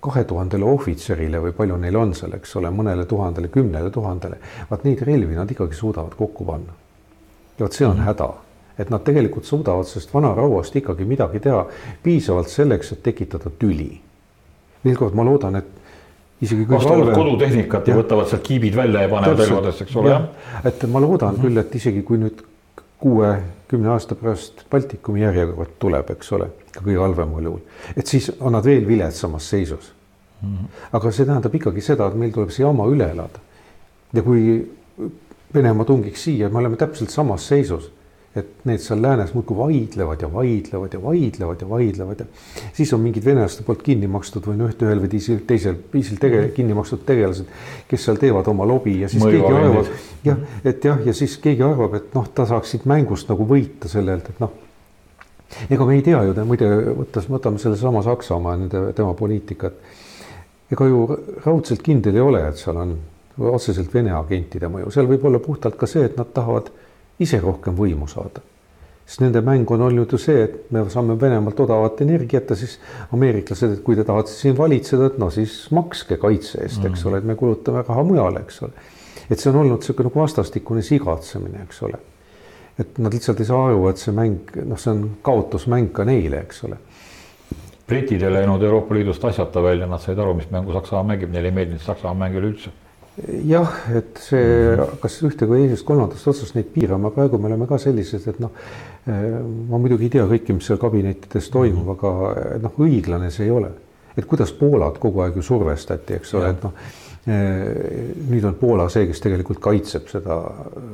[0.00, 4.36] kahe tuhandele ohvitserile või palju neil on seal, eks ole, mõnele tuhandele, kümnele tuhandele,
[4.70, 6.72] vaat neid relvi nad ikkagi suudavad kokku panna.
[7.58, 8.06] ja vot see on mm -hmm.
[8.06, 8.45] häda
[8.78, 11.62] et nad tegelikult suudavad sellest vanarauast ikkagi midagi teha
[12.02, 14.00] piisavalt selleks, et tekitada tüli.
[14.84, 15.66] veel kord, ma loodan, et
[16.40, 16.66] isegi.
[16.68, 20.20] vastavad kodutehnikat ja võtavad sealt kiibid välja ja panevad relvadesse, eks ole.
[20.64, 21.40] et ma loodan -hmm.
[21.40, 22.44] küll, et isegi kui nüüd
[23.00, 27.60] kuue-kümne aasta pärast Baltikumi järjekord tuleb, eks ole, ka kõige halvemal juhul,
[27.96, 29.92] et siis on nad veel viletsamas seisus
[30.42, 30.48] mm.
[30.48, 30.68] -hmm.
[30.92, 33.38] aga see tähendab ikkagi seda, et meil tuleb see jama üle elada.
[34.12, 34.70] ja kui
[35.54, 37.92] Venemaa tungiks siia, me oleme täpselt samas seisus
[38.36, 42.26] et need seal läänes muudkui vaidlevad ja vaidlevad ja vaidlevad ja vaidlevad ja
[42.76, 46.50] siis on mingid venelaste poolt kinni makstud või noh, ühel või teisel, teisel viisil tege-,
[46.56, 47.48] kinni makstud tegelased,
[47.88, 49.90] kes seal teevad oma lobi ja siis Mõju keegi arvab,
[50.26, 53.90] jah, et jah, ja siis keegi arvab, et noh, ta saaks siit mängust nagu võita
[53.90, 54.54] sellelt, et noh,
[55.70, 56.70] ega me ei tea ju, muide,
[57.00, 59.78] võttes, võtame sellesama Saksamaa, nende, tema poliitikat.
[60.72, 61.04] ega ju
[61.44, 62.96] raudselt kindel ei ole, et seal on
[63.38, 66.70] otseselt Vene agentide mõju, seal võib olla puhtalt ka see, et nad tahavad
[67.22, 68.42] ise rohkem võimu saada.
[69.06, 72.80] sest nende mäng on olnud ju see, et me saame Venemaalt odavat energiat ja siis
[73.14, 77.10] ameeriklased, et kui te tahate siin valitseda, et no siis makske kaitse eest, eks mm.
[77.10, 78.86] ole, et me kulutame raha mujale, eks ole.
[79.30, 82.00] et see on olnud niisugune nagu vastastikune sigatsemine, eks ole.
[82.82, 86.42] et nad lihtsalt ei saa aru, et see mäng, noh, see on kaotusmäng ka neile,
[86.42, 86.80] eks ole
[87.86, 91.52] britid ei läinud Euroopa Liidust asjata välja, nad said aru, mis mängu Saksamaa mängib, neile
[91.52, 92.74] ei meeldinud Saksamaa mäng üleüldse
[93.24, 97.78] jah, et see, kas ühte või teisest, kolmandast otsast neid piirama, praegu me oleme ka
[97.80, 98.52] sellised, et noh,
[99.08, 99.24] eh,
[99.70, 101.96] ma muidugi ei tea kõike, mis seal kabinettides toimub mm, -hmm.
[101.96, 103.72] aga eh, noh, õiglane see ei ole.
[104.16, 106.72] et kuidas Poolat kogu aeg ju survestati, eks ole, et noh,
[107.26, 110.38] nüüd on Poola see, kes tegelikult kaitseb seda,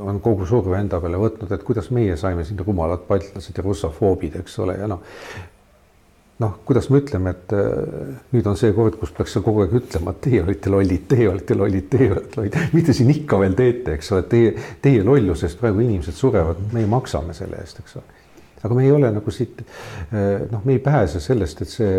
[0.01, 4.41] on kogu surve enda peale võtnud, et kuidas meie saime siin rumalad baltlased ja russofoobid,
[4.41, 5.05] eks ole, ja noh,
[6.41, 10.15] noh, kuidas me ütleme, et äh, nüüd on see kord, kus peaks kogu aeg ütlema,
[10.15, 13.57] et teie olite lollid, teie olite lollid, teie olete lollid, mis te siin ikka veel
[13.59, 18.21] teete, eks ole, teie, teie lollusest praegu inimesed surevad, meie maksame selle eest, eks ole.
[18.63, 19.63] aga me ei ole nagu siit,
[20.09, 21.95] äh, noh, me ei pääse sellest, et see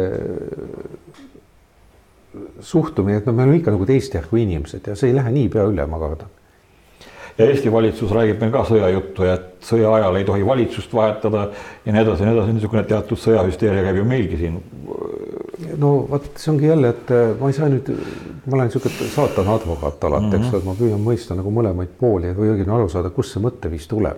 [2.61, 5.67] suhtumine, et no me oleme ikka nagu teist järgu inimesed ja see ei lähe niipea
[5.69, 6.31] üle, ma kardan.
[7.37, 11.47] Ja Eesti valitsus räägib meil ka sõjajuttu ja et sõja ajal ei tohi valitsust vahetada
[11.85, 14.59] ja nii edasi ja nii edasi, niisugune teatud sõjahüsteeria käib ju meilgi siin.
[15.81, 17.89] no vot, see ongi jälle, et äh, ma ei saa nüüd,
[18.45, 20.45] ma olen niisugune saatana advokaat alati mm, -hmm.
[20.45, 23.87] eks ole, ma püüan mõista nagu mõlemaid pooli või õigemini aru saada, kust see mõtteviis
[23.89, 24.17] tuleb.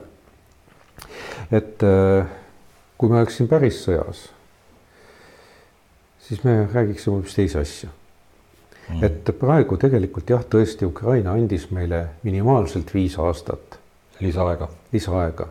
[1.52, 2.26] et äh,
[2.98, 4.30] kui me oleks siin päris sõjas,
[6.20, 7.90] siis me räägiksime hoopis teisi asju
[8.90, 9.04] mm..
[9.04, 13.80] et praegu tegelikult jah, tõesti Ukraina andis meile minimaalselt viis aastat.
[14.20, 14.70] lisaaega.
[14.94, 15.48] lisaaega.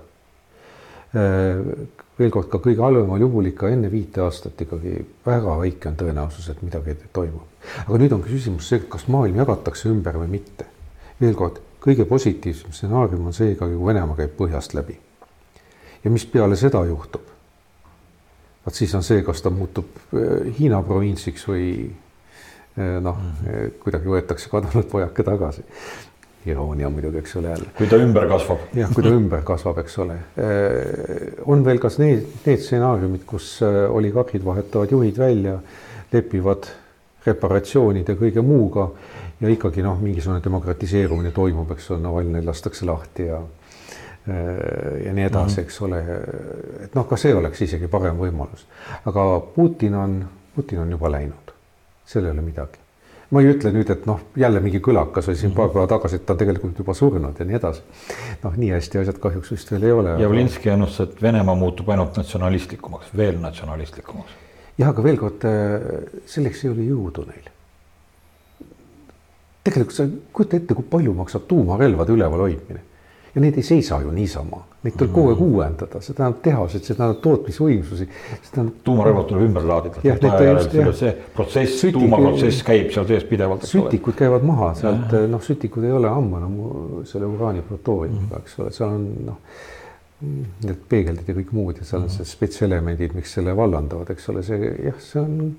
[1.14, 5.98] Äh, veel kord ka kõige halvemal juhul ikka enne viite aastat ikkagi väga väike on
[5.98, 7.46] tõenäosus, et midagi toimub.
[7.86, 10.66] aga nüüd on küsimus see, kas maailm jagatakse ümber või mitte.
[11.20, 14.98] veel kord, kõige positiivsem stsenaarium on see ikkagi, kui Venemaa käib põhjast läbi.
[16.04, 17.30] ja mis peale seda juhtub?
[18.64, 21.66] vot siis on see, kas ta muutub äh, Hiina provintsiks või
[22.76, 25.62] noh mm -hmm., kuidagi võetakse kadunud pojake tagasi.
[26.46, 27.68] iroonia muidugi, eks ole jälle.
[27.78, 28.58] kui ta ümber kasvab.
[28.74, 30.14] jah, kui ta ümber kasvab, eks ole.
[30.14, 35.58] Eh, on veel kas need, need stsenaariumid, kus oligarhid vahetavad juhid välja,
[36.12, 36.66] lepivad
[37.26, 38.90] reparatsioonide kõige muuga
[39.40, 43.40] ja ikkagi noh, mingisugune demokratiseerumine toimub, eks ole, Navalnõi lastakse lahti ja
[45.04, 45.98] ja nii edasi, eks ole.
[46.84, 48.64] et noh, ka see oleks isegi parem võimalus,
[49.04, 51.43] aga Putin on, Putin on juba läinud
[52.06, 52.80] seal ei ole midagi.
[53.30, 56.26] ma ei ütle nüüd, et noh, jälle mingi kõlakas oli siin paar päeva tagasi, et
[56.28, 57.82] ta tegelikult juba surnud ja nii edasi.
[58.44, 60.14] noh, nii hästi asjad kahjuks vist veel ei ole.
[60.22, 64.38] Javlinski ennustas, et Venemaa muutub ainult natsionalistlikumaks, veel natsionalistlikumaks.
[64.78, 67.52] jah, aga veel kord, äh, selleks ei ole jõudu neil.
[69.64, 72.82] tegelikult sa kujuta ette, kui palju maksab tuumarelvade üleval hoidmine
[73.34, 75.52] ja need ei seisa ju niisama, neid tuleb kogu aeg mm.
[75.54, 78.06] uuendada, see tähendab tehaseid, see tähendab tootmisvõimsusi.
[78.46, 78.76] Tähendab...
[78.86, 80.02] tuumarelvad tuleb ümber laadida.
[81.00, 83.66] see protsess, tuumaprotsess käib seal sees pidevalt.
[83.70, 86.58] sütikud käivad maha sealt, noh, sütikud ei ole ammu enam
[87.10, 89.60] selle uraani plutooniumiga mm., eks ole, seal on noh,
[90.64, 94.46] need peegeldid ja kõik muud ja seal on see spetselemendid, miks selle vallandavad, eks ole,
[94.46, 95.54] see jah, see on,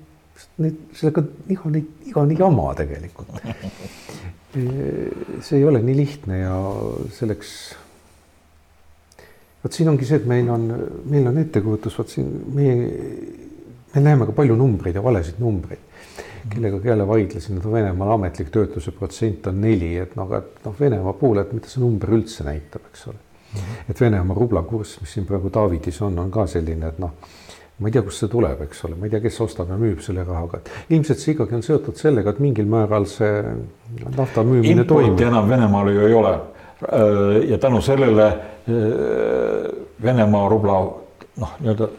[0.64, 1.76] neid, sellega iga
[2.08, 3.36] iga jama tegelikult
[4.56, 6.54] see ei ole nii lihtne ja
[7.12, 7.50] selleks.
[9.64, 10.68] vot siin ongi see, et meil on,
[11.10, 12.76] meil on ettekujutus, vot siin meie,
[13.94, 15.82] me näeme ka palju numbreid ja valesid numbreid
[16.46, 21.16] kellegagi jälle vaidlesin, et Venemaal ametlik töötuse protsent on neli, et noh, et noh, Venemaa
[21.18, 23.18] puhul, et mida see number üldse näitab, eks ole.
[23.18, 23.90] -hmm.
[23.90, 27.18] et Venemaa rubla kurss, mis siin praegu Davidis on, on ka selline, et noh
[27.78, 30.00] ma ei tea, kust see tuleb, eks ole, ma ei tea, kes ostab ja müüb
[30.04, 33.42] selle rahaga, et ilmselt see ikkagi on seotud sellega, et mingil määral see
[34.16, 35.20] nafta müümine toimub.
[35.20, 36.32] enam Venemaal ju ei ole.
[36.86, 38.38] Äh, ja tänu sellele äh,
[40.02, 40.80] Venemaa rubla
[41.40, 41.90] noh, nii-öelda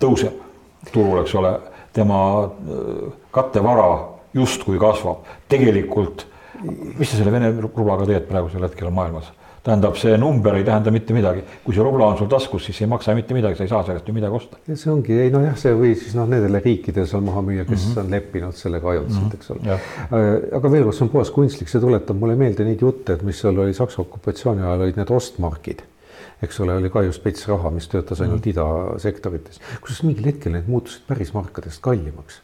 [0.00, 0.40] tõuseb
[0.92, 1.54] turul, eks ole,
[1.92, 3.88] tema äh, kattevara
[4.34, 6.30] justkui kasvab, tegelikult
[6.62, 9.30] mis sa selle Vene rublaga teed praegusel hetkel maailmas?
[9.64, 12.88] Tähendab, see number ei tähenda mitte midagi, kui see rubla on sul taskus, siis ei
[12.90, 14.60] maksa mitte midagi, sa ei saa sellest ju midagi osta.
[14.72, 17.92] see ongi, ei nojah, see või siis noh, nendele riikidele seal maha müüa, kes mm
[17.92, 18.00] -hmm.
[18.00, 19.36] on leppinud sellega ajutiselt mm, -hmm.
[19.36, 19.60] eks ole.
[19.70, 23.22] Äh, aga veel kord, see on puhas kunstlik, see tuletab mulle meelde neid jutte, et
[23.22, 25.82] mis seal oli Saksa okupatsiooni ajal olid need ostmarkid
[26.42, 30.52] eks ole, oli ka ju spets raha, mis töötas ainult mm idasektorites, kusjuures mingil hetkel
[30.52, 32.40] need muutusid päris markadest kallimaks.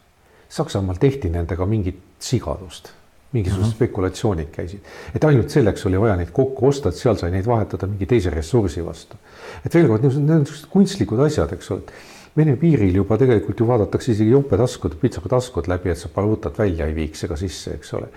[0.49, 2.93] Saksamaal tehti nendega mingit sigadust
[3.37, 7.47] mingisugused spekulatsioonid käisid, et ainult selleks oli vaja neid kokku osta, et seal sai neid
[7.49, 9.21] vahetada mingi teise ressursi vastu.
[9.65, 11.99] et veel kord, need on niisugused kunstlikud asjad, eks ole.
[12.37, 16.85] Vene piiril juba tegelikult ju vaadatakse isegi jopetaskud, pitsaga taskud läbi, et sa valuutat välja
[16.85, 18.11] ei viiks ega sisse, eks ole.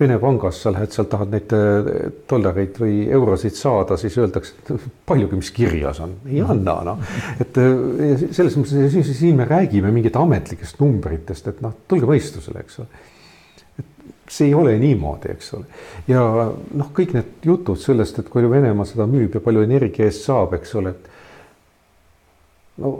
[0.00, 1.90] Vene pangas sa lähed sealt, tahad neid äh,
[2.30, 7.04] dollareid või eurosid saada, siis öeldakse, et paljugi, mis kirjas on, ei anna noh.
[7.36, 12.80] et äh, selles mõttes siin me räägime mingit ametlikest numbritest, et noh, tulge mõistusele, eks
[12.80, 13.04] ole
[14.30, 15.66] see ei ole niimoodi, eks ole.
[16.08, 20.26] ja noh, kõik need jutud sellest, et palju Venemaa seda müüb ja palju energia eest
[20.26, 21.12] saab, eks ole, et
[22.82, 22.96] no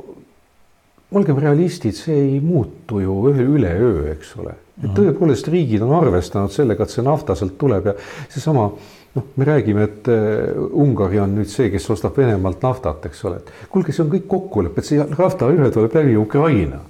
[1.16, 4.56] olgem realistid, see ei muutu ju üleöö, eks ole.
[4.76, 4.96] et mhm.
[4.98, 7.94] tõepoolest riigid on arvestanud sellega, et see nafta sealt tuleb ja
[8.28, 8.70] seesama
[9.16, 13.40] noh, me räägime, et äh, Ungari on nüüd see, kes ostab Venemaalt naftat, eks ole,
[13.40, 16.82] et kuulge, see on kõik kokkulepe, et see nafta ühe tuleb läbi Ukraina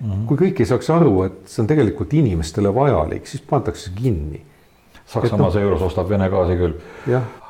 [0.00, 0.26] Mm -hmm.
[0.26, 4.42] kui kõik ei saaks aru, et see on tegelikult inimestele vajalik, siis pandakse kinni.
[5.06, 6.74] Saksamaa seejuures ostab Vene gaasi küll.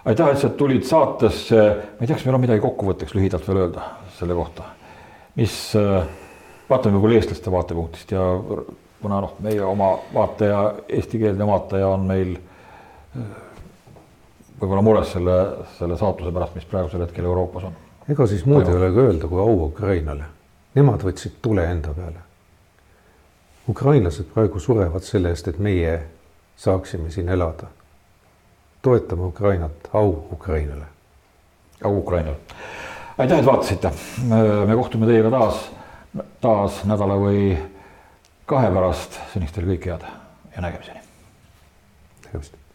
[0.05, 3.59] aitäh, et sa tulid saatesse, ma ei tea, kas meil on midagi kokkuvõtteks lühidalt veel
[3.59, 3.83] öelda
[4.19, 4.63] selle kohta,
[5.37, 5.75] mis,
[6.71, 8.21] vaatame võib-olla eestlaste vaatepunktist ja
[9.03, 12.37] kuna noh, meie oma vaataja, eestikeelne vaataja on meil
[14.61, 15.37] võib-olla mures selle,
[15.79, 17.77] selle saatuse pärast, mis praegusel hetkel Euroopas on.
[18.09, 20.31] ega siis muud ei ole ka öelda kui au Ukrainale.
[20.77, 22.26] Nemad võtsid tule enda peale.
[23.69, 26.01] Ukrainlased praegu surevad selle eest, et meie
[26.57, 27.67] saaksime siin elada.
[28.83, 30.87] toetame Ukrainat, au Ukrainale.
[31.85, 32.37] au Ukrainale.
[33.19, 33.91] aitäh, et vaatasite.
[34.67, 35.71] me kohtume teiega taas,
[36.41, 37.57] taas nädala või
[38.47, 39.19] kahe pärast.
[39.33, 40.07] seniks teile kõike head
[40.57, 41.01] ja nägemiseni.
[42.27, 42.66] nägemist